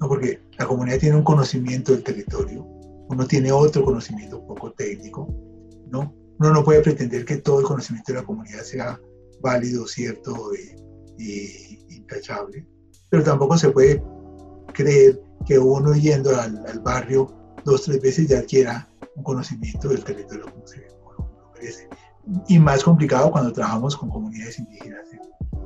¿no? 0.00 0.08
Porque 0.08 0.40
la 0.58 0.66
comunidad 0.66 0.98
tiene 1.00 1.16
un 1.16 1.24
conocimiento 1.24 1.92
del 1.92 2.04
territorio, 2.04 2.64
uno 3.08 3.26
tiene 3.26 3.50
otro 3.50 3.84
conocimiento 3.84 4.38
un 4.38 4.46
poco 4.46 4.72
técnico, 4.72 5.26
¿no? 5.90 6.14
Uno 6.38 6.52
no 6.52 6.64
puede 6.64 6.80
pretender 6.80 7.24
que 7.24 7.36
todo 7.38 7.60
el 7.60 7.66
conocimiento 7.66 8.12
de 8.12 8.20
la 8.20 8.24
comunidad 8.24 8.62
sea 8.62 8.98
válido, 9.40 9.86
cierto 9.86 10.50
y, 11.18 11.84
intachable, 11.90 12.66
pero 13.10 13.24
tampoco 13.24 13.58
se 13.58 13.70
puede 13.70 14.02
creer 14.72 15.20
que 15.46 15.58
uno 15.58 15.94
yendo 15.94 16.30
al, 16.40 16.80
barrio 16.82 17.28
dos, 17.64 17.82
tres 17.82 18.00
veces 18.00 18.28
ya 18.28 18.38
adquiera 18.38 18.88
un 19.16 19.24
conocimiento 19.24 19.88
del 19.88 20.04
territorio 20.04 20.46
como 20.50 20.66
se 20.66 20.86
merece. 21.54 21.88
Y 22.48 22.58
más 22.58 22.84
complicado 22.84 23.30
cuando 23.30 23.52
trabajamos 23.52 23.96
con 23.96 24.08
comunidades 24.08 24.58
indígenas 24.58 25.06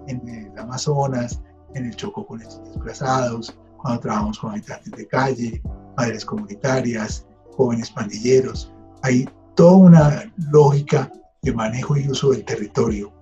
en, 0.06 0.20
en 0.20 0.28
el 0.28 0.58
Amazonas, 0.58 1.40
en 1.74 1.86
el 1.86 1.96
Chocó 1.96 2.26
con 2.26 2.40
estos 2.40 2.64
desplazados, 2.64 3.58
cuando 3.76 4.00
trabajamos 4.00 4.38
con 4.38 4.52
habitantes 4.52 4.92
de 4.92 5.06
calle, 5.06 5.62
madres 5.96 6.24
comunitarias, 6.24 7.26
jóvenes 7.56 7.90
pandilleros. 7.90 8.72
Hay 9.02 9.28
toda 9.54 9.76
una 9.76 10.32
lógica 10.50 11.12
de 11.42 11.52
manejo 11.52 11.96
y 11.96 12.08
uso 12.08 12.30
del 12.30 12.44
territorio 12.44 13.12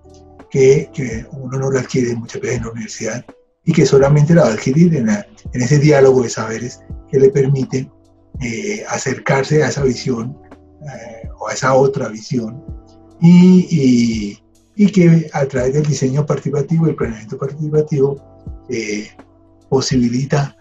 que, 0.49 0.89
que 0.93 1.25
uno 1.31 1.57
no 1.57 1.71
la 1.71 1.81
adquiere 1.81 2.15
muchas 2.15 2.41
veces 2.41 2.57
en 2.57 2.63
la 2.63 2.71
universidad 2.71 3.25
y 3.65 3.73
que 3.73 3.85
solamente 3.85 4.33
la 4.33 4.43
va 4.43 4.49
a 4.49 4.53
adquirir 4.53 4.95
en, 4.95 5.09
en 5.09 5.61
ese 5.61 5.79
diálogo 5.79 6.21
de 6.21 6.29
saberes 6.29 6.81
que 7.09 7.19
le 7.19 7.29
permite 7.29 7.89
eh, 8.41 8.83
acercarse 8.89 9.63
a 9.63 9.69
esa 9.69 9.83
visión 9.83 10.37
eh, 10.81 11.29
o 11.39 11.47
a 11.47 11.53
esa 11.53 11.73
otra 11.73 12.09
visión 12.09 12.63
y, 13.21 13.67
y, 13.69 14.39
y, 14.75 14.91
que 14.91 15.29
a 15.33 15.45
través 15.45 15.73
del 15.73 15.85
diseño 15.85 16.25
participativo, 16.25 16.87
el 16.87 16.95
planeamiento 16.95 17.37
participativo, 17.37 18.17
eh, 18.69 19.07
posibilita 19.69 20.55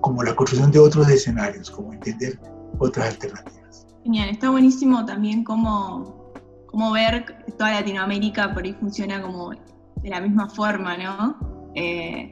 como 0.00 0.22
la 0.22 0.34
construcción 0.34 0.70
de 0.70 0.78
otros 0.78 1.08
escenarios, 1.08 1.70
como 1.70 1.92
entender 1.92 2.38
otras 2.78 3.14
alternativas. 3.14 3.86
Genial, 4.02 4.28
está 4.30 4.50
buenísimo 4.50 5.04
también 5.04 5.44
cómo, 5.44 6.32
cómo 6.66 6.92
ver 6.92 7.24
toda 7.58 7.72
Latinoamérica 7.72 8.52
por 8.52 8.64
ahí 8.64 8.74
funciona 8.74 9.22
como 9.22 9.50
de 9.50 10.10
la 10.10 10.20
misma 10.20 10.48
forma, 10.48 10.96
¿no? 10.96 11.36
Eh, 11.74 12.30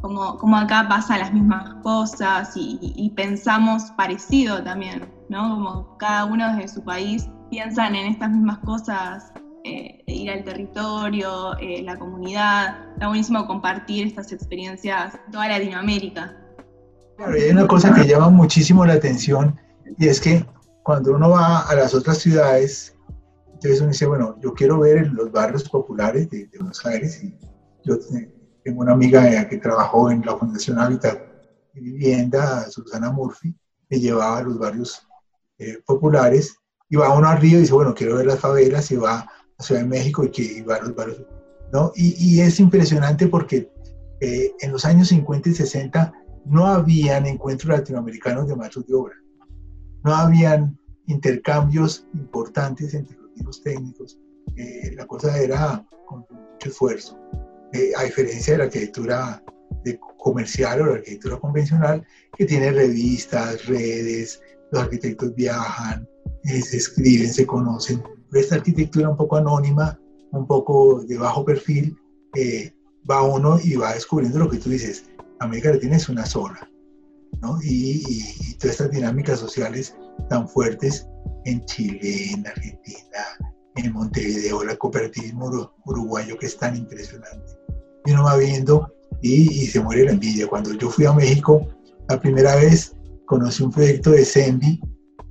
como, 0.00 0.36
como, 0.36 0.56
acá 0.56 0.86
pasan 0.88 1.20
las 1.20 1.32
mismas 1.32 1.74
cosas 1.82 2.52
y, 2.56 3.10
pensamos 3.16 3.84
parecido 3.96 4.62
también, 4.62 5.08
¿no? 5.30 5.54
Como 5.54 5.96
cada 5.98 6.26
uno 6.26 6.54
desde 6.54 6.74
su 6.74 6.84
país 6.84 7.28
piensan 7.54 7.94
en 7.94 8.06
estas 8.06 8.32
mismas 8.32 8.58
cosas, 8.64 9.32
eh, 9.62 10.02
ir 10.08 10.28
al 10.28 10.42
territorio, 10.42 11.56
eh, 11.60 11.82
la 11.84 11.96
comunidad. 11.96 12.92
Está 12.94 13.06
buenísimo 13.06 13.46
compartir 13.46 14.08
estas 14.08 14.32
experiencias 14.32 15.14
en 15.14 15.30
toda 15.30 15.46
Latinoamérica. 15.46 16.36
Claro, 17.16 17.32
hay 17.32 17.50
una 17.50 17.68
cosa 17.68 17.94
que 17.94 18.08
llama 18.08 18.28
muchísimo 18.28 18.84
la 18.84 18.94
atención 18.94 19.56
y 19.98 20.08
es 20.08 20.20
que 20.20 20.44
cuando 20.82 21.14
uno 21.14 21.30
va 21.30 21.60
a 21.60 21.76
las 21.76 21.94
otras 21.94 22.18
ciudades, 22.18 22.96
entonces 23.52 23.80
uno 23.80 23.90
dice, 23.90 24.06
bueno, 24.06 24.36
yo 24.42 24.52
quiero 24.52 24.80
ver 24.80 25.12
los 25.12 25.30
barrios 25.30 25.68
populares 25.68 26.28
de, 26.30 26.50
Buenos 26.58 26.84
Aires 26.84 27.22
y 27.22 27.38
yo 27.84 27.98
tengo 28.64 28.80
una 28.80 28.94
amiga 28.94 29.48
que 29.48 29.58
trabajó 29.58 30.10
en 30.10 30.22
la 30.26 30.36
Fundación 30.36 30.80
Hábitat 30.80 31.20
y 31.74 31.80
Vivienda, 31.82 32.68
Susana 32.68 33.12
Murphy, 33.12 33.54
que 33.88 34.00
llevaba 34.00 34.38
a 34.38 34.42
los 34.42 34.58
barrios 34.58 35.06
eh, 35.58 35.78
populares 35.86 36.58
y 36.88 36.96
va 36.96 37.16
uno 37.16 37.28
al 37.28 37.40
río 37.40 37.58
y 37.58 37.62
dice, 37.62 37.72
bueno, 37.72 37.94
quiero 37.94 38.16
ver 38.16 38.26
las 38.26 38.40
favelas 38.40 38.90
y 38.90 38.96
va 38.96 39.26
a 39.58 39.62
Ciudad 39.62 39.82
de 39.82 39.88
México 39.88 40.24
y 40.24 40.30
que 40.30 40.62
va 40.62 40.76
a 40.76 40.82
los 40.82 40.94
barrios, 40.94 41.22
¿no? 41.72 41.92
Y, 41.94 42.14
y 42.18 42.40
es 42.40 42.60
impresionante 42.60 43.28
porque 43.28 43.70
eh, 44.20 44.52
en 44.60 44.72
los 44.72 44.84
años 44.84 45.08
50 45.08 45.48
y 45.48 45.54
60 45.54 46.12
no 46.46 46.66
habían 46.66 47.26
encuentros 47.26 47.76
latinoamericanos 47.76 48.48
de 48.48 48.56
maestros 48.56 48.86
de 48.86 48.94
obra 48.94 49.14
no 50.04 50.14
habían 50.14 50.78
intercambios 51.06 52.06
importantes 52.14 52.94
entre 52.94 53.16
los 53.16 53.30
mismos 53.32 53.62
técnicos. 53.62 54.18
Eh, 54.56 54.92
la 54.94 55.06
cosa 55.06 55.36
era 55.38 55.84
con 56.06 56.20
mucho 56.30 56.68
esfuerzo. 56.68 57.18
Eh, 57.72 57.92
a 57.96 58.04
diferencia 58.04 58.52
de 58.52 58.58
la 58.58 58.64
arquitectura 58.64 59.42
de 59.82 59.98
comercial 60.18 60.82
o 60.82 60.86
la 60.86 60.94
arquitectura 60.94 61.38
convencional, 61.38 62.06
que 62.36 62.44
tiene 62.44 62.70
revistas, 62.70 63.66
redes, 63.66 64.40
los 64.70 64.82
arquitectos 64.82 65.34
viajan, 65.34 66.08
eh, 66.44 66.62
se 66.62 66.76
escriben, 66.76 67.32
se 67.32 67.46
conocen. 67.46 68.02
esta 68.32 68.56
arquitectura 68.56 69.08
un 69.08 69.16
poco 69.16 69.36
anónima, 69.36 69.98
un 70.32 70.46
poco 70.46 71.02
de 71.04 71.16
bajo 71.18 71.44
perfil, 71.44 71.96
va 73.08 73.22
uno 73.22 73.58
y 73.62 73.76
va 73.76 73.94
descubriendo 73.94 74.40
lo 74.40 74.50
que 74.50 74.58
tú 74.58 74.70
dices. 74.70 75.04
América 75.38 75.70
Latina 75.70 75.96
es 75.96 76.08
una 76.08 76.26
sola 76.26 76.68
y, 77.62 78.54
todas 78.58 78.80
estas 78.80 78.90
dinámicas 78.90 79.38
sociales 79.38 79.94
tan 80.28 80.48
fuertes 80.48 81.06
en 81.44 81.64
Chile, 81.66 82.30
en 82.32 82.46
Argentina, 82.46 83.24
en 83.76 83.92
Montevideo, 83.92 84.62
el 84.62 84.78
cooperativismo 84.78 85.70
uruguayo 85.84 86.38
que 86.38 86.46
es 86.46 86.56
tan 86.56 86.76
impresionante. 86.76 87.52
Y 88.06 88.12
uno 88.12 88.24
va 88.24 88.36
viendo 88.36 88.92
y, 89.20 89.66
se 89.66 89.80
muere 89.80 90.04
la 90.04 90.12
envidia. 90.12 90.46
Cuando 90.46 90.72
yo 90.74 90.88
fui 90.90 91.06
a 91.06 91.12
México, 91.12 91.66
la 92.08 92.20
primera 92.20 92.56
vez 92.56 92.94
conocí 93.26 93.62
un 93.62 93.72
proyecto 93.72 94.10
de 94.10 94.24
CENVI 94.24 94.80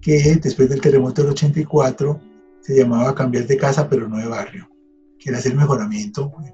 que 0.04 0.36
después 0.36 0.70
del 0.70 0.82
terremoto 0.82 1.22
del 1.22 1.32
84 1.32 2.20
se 2.62 2.78
llamaba 2.78 3.16
Cambiar 3.16 3.48
de 3.48 3.58
casa 3.58 3.90
pero 3.90 4.08
no 4.08 4.18
de 4.18 4.28
barrio, 4.28 4.70
que 5.18 5.30
era 5.30 5.40
hacer 5.40 5.56
mejoramiento 5.56 6.32
en, 6.44 6.54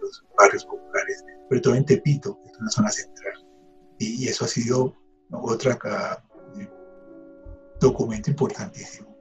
los 0.00 0.24
barrios 0.38 0.64
populares, 0.64 1.24
sobre 1.48 1.60
todo 1.60 1.74
en 1.74 1.84
Tepito, 1.86 2.38
que 2.42 2.50
es 2.50 2.58
una 2.60 2.70
zona 2.70 2.90
central 2.90 3.34
y, 3.98 4.28
eso 4.28 4.44
ha 4.44 4.48
sido 4.48 4.94
otro 5.30 5.78
documento 7.80 8.30
importantísimo. 8.30 9.16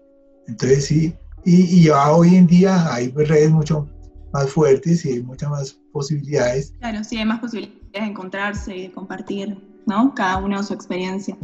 Entonces 0.47 0.86
sí, 0.86 1.15
y, 1.45 1.86
ya 1.86 2.12
hoy 2.12 2.36
en 2.36 2.47
día 2.47 2.93
hay 2.93 3.10
redes 3.12 3.51
mucho 3.51 3.88
más 4.34 4.49
fuertes 4.49 5.05
y 5.05 5.13
hay 5.13 5.23
muchas 5.23 5.49
más 5.49 5.79
posibilidades. 5.91 6.73
Claro, 6.79 7.03
sí, 7.03 7.17
hay 7.17 7.25
más 7.25 7.39
posibilidades 7.39 7.91
de 7.93 7.99
encontrarse 7.99 8.75
y 8.75 8.81
de 8.84 8.91
compartir, 8.91 9.57
¿no? 9.86 10.13
Cada 10.13 10.38
uno 10.38 10.62
su 10.63 10.73
experiencia. 10.73 11.38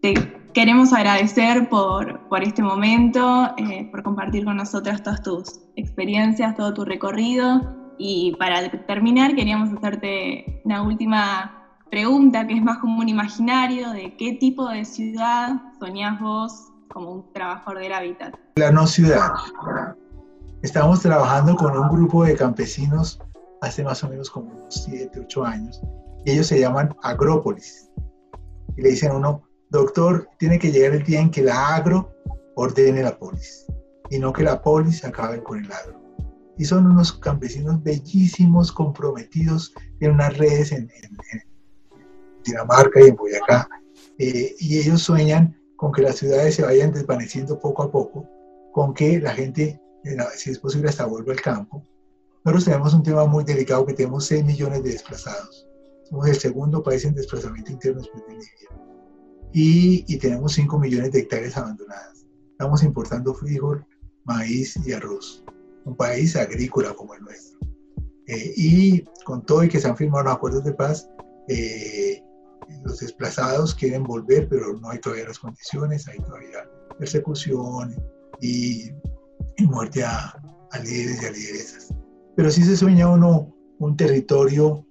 Te 0.00 0.14
queremos 0.54 0.92
agradecer 0.92 1.68
por, 1.68 2.20
por 2.28 2.42
este 2.42 2.62
momento, 2.62 3.52
eh, 3.58 3.88
por 3.90 4.02
compartir 4.02 4.44
con 4.44 4.56
nosotras 4.56 5.02
todas 5.02 5.22
tus 5.22 5.60
experiencias, 5.76 6.56
todo 6.56 6.72
tu 6.72 6.84
recorrido. 6.84 7.60
Y 7.98 8.34
para 8.38 8.70
terminar, 8.86 9.34
queríamos 9.34 9.76
hacerte 9.76 10.62
una 10.64 10.82
última 10.82 11.60
pregunta 11.90 12.46
que 12.46 12.54
es 12.54 12.62
más 12.62 12.78
como 12.78 13.00
un 13.00 13.08
imaginario 13.08 13.90
de 13.90 14.16
qué 14.16 14.32
tipo 14.32 14.68
de 14.68 14.84
ciudad 14.84 15.60
soñás 15.78 16.20
vos 16.20 16.72
como 16.88 17.10
un 17.10 17.32
trabajador 17.32 17.80
del 17.80 17.92
hábitat. 17.92 18.34
La 18.56 18.70
no 18.70 18.86
ciudad. 18.86 19.32
Estamos 20.62 21.00
trabajando 21.00 21.56
con 21.56 21.76
un 21.76 21.88
grupo 21.88 22.24
de 22.24 22.36
campesinos 22.36 23.20
hace 23.60 23.82
más 23.82 24.02
o 24.04 24.08
menos 24.08 24.30
como 24.30 24.50
unos 24.50 24.84
7, 24.84 25.20
8 25.24 25.44
años 25.44 25.80
y 26.24 26.32
ellos 26.32 26.46
se 26.46 26.60
llaman 26.60 26.94
agrópolis. 27.02 27.90
Y 28.76 28.82
le 28.82 28.90
dicen 28.90 29.10
a 29.10 29.14
uno, 29.14 29.42
doctor, 29.74 30.28
tiene 30.38 30.58
que 30.58 30.70
llegar 30.70 30.94
el 30.94 31.02
día 31.02 31.20
en 31.20 31.30
que 31.30 31.42
la 31.42 31.74
agro 31.74 32.14
ordene 32.54 33.02
la 33.02 33.18
polis 33.18 33.66
y 34.08 34.18
no 34.18 34.32
que 34.32 34.44
la 34.44 34.62
polis 34.62 35.04
acabe 35.04 35.42
con 35.42 35.64
el 35.64 35.70
agro. 35.70 36.00
Y 36.56 36.64
son 36.64 36.86
unos 36.86 37.12
campesinos 37.12 37.82
bellísimos, 37.82 38.70
comprometidos, 38.70 39.74
tienen 39.98 40.14
unas 40.14 40.36
redes 40.38 40.70
en, 40.70 40.88
Dinamarca 42.44 43.00
y 43.00 43.08
en 43.08 43.16
Boyacá, 43.16 43.68
eh, 44.18 44.54
y 44.58 44.78
ellos 44.78 45.02
sueñan 45.02 45.58
con 45.76 45.90
que 45.90 46.02
las 46.02 46.16
ciudades 46.16 46.54
se 46.54 46.62
vayan 46.62 46.92
desvaneciendo 46.92 47.58
poco 47.58 47.82
a 47.82 47.90
poco, 47.90 48.28
con 48.72 48.94
que 48.94 49.18
la 49.18 49.32
gente, 49.32 49.80
eh, 50.04 50.16
si 50.36 50.50
es 50.50 50.58
posible, 50.58 50.90
hasta 50.90 51.06
vuelva 51.06 51.32
al 51.32 51.40
campo. 51.40 51.82
Nosotros 52.44 52.66
tenemos 52.66 52.94
un 52.94 53.02
tema 53.02 53.24
muy 53.24 53.42
delicado 53.42 53.86
que 53.86 53.94
tenemos 53.94 54.26
6 54.26 54.44
millones 54.44 54.84
de 54.84 54.90
desplazados. 54.90 55.66
Somos 56.04 56.28
el 56.28 56.36
segundo 56.36 56.82
país 56.82 57.04
en 57.06 57.14
desplazamiento 57.14 57.72
interno 57.72 58.02
después 58.02 58.24
de 58.26 58.34
Libia 58.34 58.93
y, 59.56 60.18
tenemos 60.18 60.54
5 60.54 60.78
millones 60.80 61.12
de 61.12 61.20
hectáreas 61.20 61.56
abandonadas. 61.56 62.26
Estamos 62.50 62.82
importando 62.82 63.32
frijol, 63.34 63.86
maíz 64.24 64.76
y 64.84 64.92
arroz. 64.92 65.44
Un 65.84 65.96
país 65.96 66.34
agrícola 66.34 66.92
como 66.92 67.14
el 67.14 67.22
nuestro. 67.22 67.60
Eh, 68.26 68.52
y 68.56 69.04
con 69.24 69.46
todo 69.46 69.62
y 69.62 69.68
que 69.68 69.80
se 69.80 69.86
han 69.86 69.96
firmado 69.96 70.24
los 70.24 70.34
acuerdos 70.34 70.64
de 70.64 70.72
paz, 70.72 71.08
eh, 71.48 72.20
los 72.82 72.98
desplazados 72.98 73.76
quieren 73.76 74.02
volver, 74.02 74.48
pero 74.48 74.72
no 74.80 74.90
hay 74.90 74.98
todavía 74.98 75.26
las 75.26 75.38
condiciones, 75.38 76.08
hay 76.08 76.18
todavía 76.18 76.68
persecución 76.98 77.94
y, 78.40 78.90
muerte 79.68 80.02
a, 80.02 80.34
líderes 80.82 81.22
y 81.22 81.26
a 81.26 81.30
lideresas. 81.30 81.94
Pero 82.34 82.50
sí 82.50 82.64
se 82.64 82.76
sueña 82.76 83.08
uno 83.08 83.54
un 83.78 83.96
territorio 83.96 84.84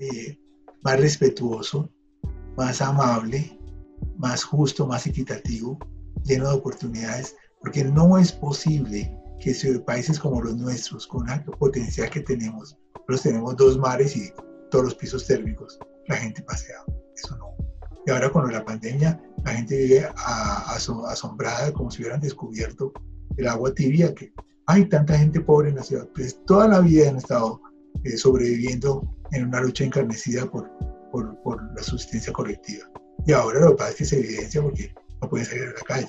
eh, 0.00 0.38
más 0.82 0.98
respetuoso, 1.00 1.90
más 2.56 2.80
amable, 2.80 3.55
más 4.18 4.44
justo, 4.44 4.86
más 4.86 5.06
equitativo, 5.06 5.78
lleno 6.24 6.48
de 6.48 6.56
oportunidades, 6.56 7.36
porque 7.60 7.84
no 7.84 8.18
es 8.18 8.32
posible 8.32 9.12
que 9.40 9.54
países 9.80 10.18
como 10.18 10.42
los 10.42 10.56
nuestros, 10.56 11.06
con 11.06 11.26
la 11.26 11.44
potencial 11.44 12.10
que 12.10 12.20
tenemos, 12.20 12.76
nosotros 12.94 13.22
tenemos 13.22 13.56
dos 13.56 13.78
mares 13.78 14.16
y 14.16 14.32
todos 14.70 14.86
los 14.86 14.94
pisos 14.94 15.26
térmicos, 15.26 15.78
la 16.08 16.16
gente 16.16 16.42
pasea, 16.42 16.82
eso 17.14 17.36
no. 17.36 17.54
Y 18.06 18.10
ahora 18.10 18.30
con 18.30 18.50
la 18.52 18.64
pandemia, 18.64 19.20
la 19.44 19.52
gente 19.52 19.76
vive 19.76 20.08
asombrada 20.16 21.72
como 21.72 21.90
si 21.90 22.02
hubieran 22.02 22.20
descubierto 22.20 22.92
el 23.36 23.48
agua 23.48 23.74
tibia, 23.74 24.14
que 24.14 24.32
hay 24.66 24.88
tanta 24.88 25.18
gente 25.18 25.40
pobre 25.40 25.70
en 25.70 25.76
la 25.76 25.82
ciudad, 25.82 26.08
pues 26.14 26.40
toda 26.46 26.68
la 26.68 26.80
vida 26.80 27.08
han 27.08 27.16
estado 27.16 27.60
eh, 28.04 28.16
sobreviviendo 28.16 29.02
en 29.32 29.46
una 29.46 29.60
lucha 29.60 29.84
encarnecida 29.84 30.46
por, 30.50 30.70
por, 31.12 31.40
por 31.42 31.62
la 31.74 31.82
subsistencia 31.82 32.32
colectiva. 32.32 32.84
Y 33.26 33.32
ahora 33.32 33.60
lo 33.60 33.70
que 33.70 33.76
pasa 33.76 33.90
es 33.90 33.96
que 33.96 34.04
se 34.04 34.18
evidencia 34.20 34.62
porque 34.62 34.94
no 35.20 35.28
pueden 35.28 35.46
salir 35.46 35.64
a 35.64 35.72
la 35.72 35.80
calle. 35.86 36.08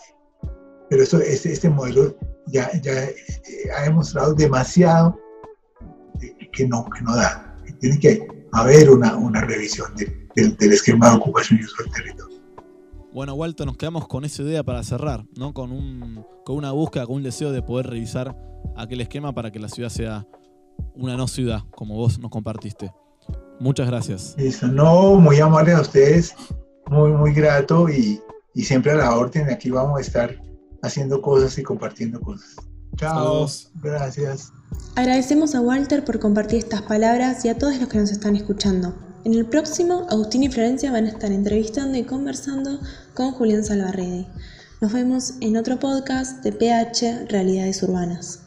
Pero 0.90 1.04
esto, 1.04 1.20
este, 1.20 1.52
este 1.52 1.70
modelo 1.70 2.16
ya, 2.48 2.72
ya 2.82 3.06
eh, 3.06 3.16
ha 3.76 3.84
demostrado 3.84 4.34
demasiado 4.34 5.20
que 6.54 6.68
no, 6.68 6.86
que 6.96 7.02
no 7.02 7.16
da. 7.16 7.56
Tiene 7.80 8.00
que 8.00 8.28
haber 8.54 8.90
una, 8.90 9.16
una 9.16 9.42
revisión 9.42 9.94
del 9.96 10.74
esquema 10.74 11.10
de 11.10 11.18
ocupación 11.18 11.60
y 11.60 11.64
uso 11.64 11.84
del 11.84 11.92
territorio. 11.92 12.38
Bueno, 13.14 13.34
Walter, 13.34 13.66
nos 13.66 13.78
quedamos 13.78 14.08
con 14.08 14.26
esa 14.26 14.44
idea 14.44 14.64
para 14.64 14.84
cerrar, 14.84 15.26
¿no? 15.36 15.54
Con, 15.54 15.72
un, 15.72 16.24
con 16.46 16.56
una 16.56 16.72
búsqueda, 16.72 17.08
con 17.08 17.16
un 17.16 17.24
deseo 17.24 17.52
de 17.52 17.64
poder 17.64 17.88
revisar 17.88 18.36
aquel 18.76 19.02
esquema 19.02 19.34
para 19.34 19.52
que 19.52 19.60
la 19.60 19.70
ciudad 19.70 19.90
sea 19.90 20.28
una 20.94 21.18
no 21.18 21.28
ciudad, 21.28 21.62
como 21.76 21.96
vos 21.96 22.20
nos 22.20 22.30
compartiste. 22.30 22.92
Muchas 23.60 23.88
gracias. 23.88 24.36
Eso, 24.38 24.68
no, 24.68 25.16
muy 25.16 25.40
amable 25.40 25.74
a 25.74 25.82
ustedes 25.82 26.36
muy, 26.90 27.12
muy 27.12 27.34
grato 27.34 27.90
y, 27.90 28.22
y 28.54 28.64
siempre 28.64 28.92
a 28.92 28.96
la 28.96 29.16
orden. 29.16 29.50
Aquí 29.50 29.70
vamos 29.70 29.98
a 29.98 30.02
estar 30.02 30.36
haciendo 30.82 31.22
cosas 31.22 31.58
y 31.58 31.64
compartiendo 31.64 32.20
cosas. 32.22 32.56
Chao. 32.96 33.48
Gracias. 33.76 34.52
Agradecemos 34.96 35.54
a 35.56 35.62
Walter 35.62 36.04
por 36.04 36.20
compartir 36.20 36.60
estas 36.60 36.82
palabras 36.82 37.46
y 37.46 37.50
a 37.50 37.58
todos 37.58 37.78
los 37.80 37.88
que 37.90 38.00
nos 38.00 38.12
están 38.12 38.36
escuchando. 38.36 38.96
En 39.24 39.34
el 39.34 39.46
próximo, 39.46 40.08
Agustín 40.10 40.44
y 40.44 40.50
Florencia 40.50 40.92
van 40.92 41.06
a 41.06 41.10
estar 41.10 41.32
entrevistando 41.32 41.98
y 41.98 42.04
conversando 42.04 42.80
con 43.14 43.32
Julián 43.34 43.64
Salvarredi. 43.64 44.28
Nos 44.82 44.94
vemos 44.94 45.34
en 45.42 45.58
otro 45.58 45.80
podcast 45.80 46.44
de 46.44 46.52
PH 46.52 47.26
Realidades 47.30 47.84
Urbanas. 47.84 48.47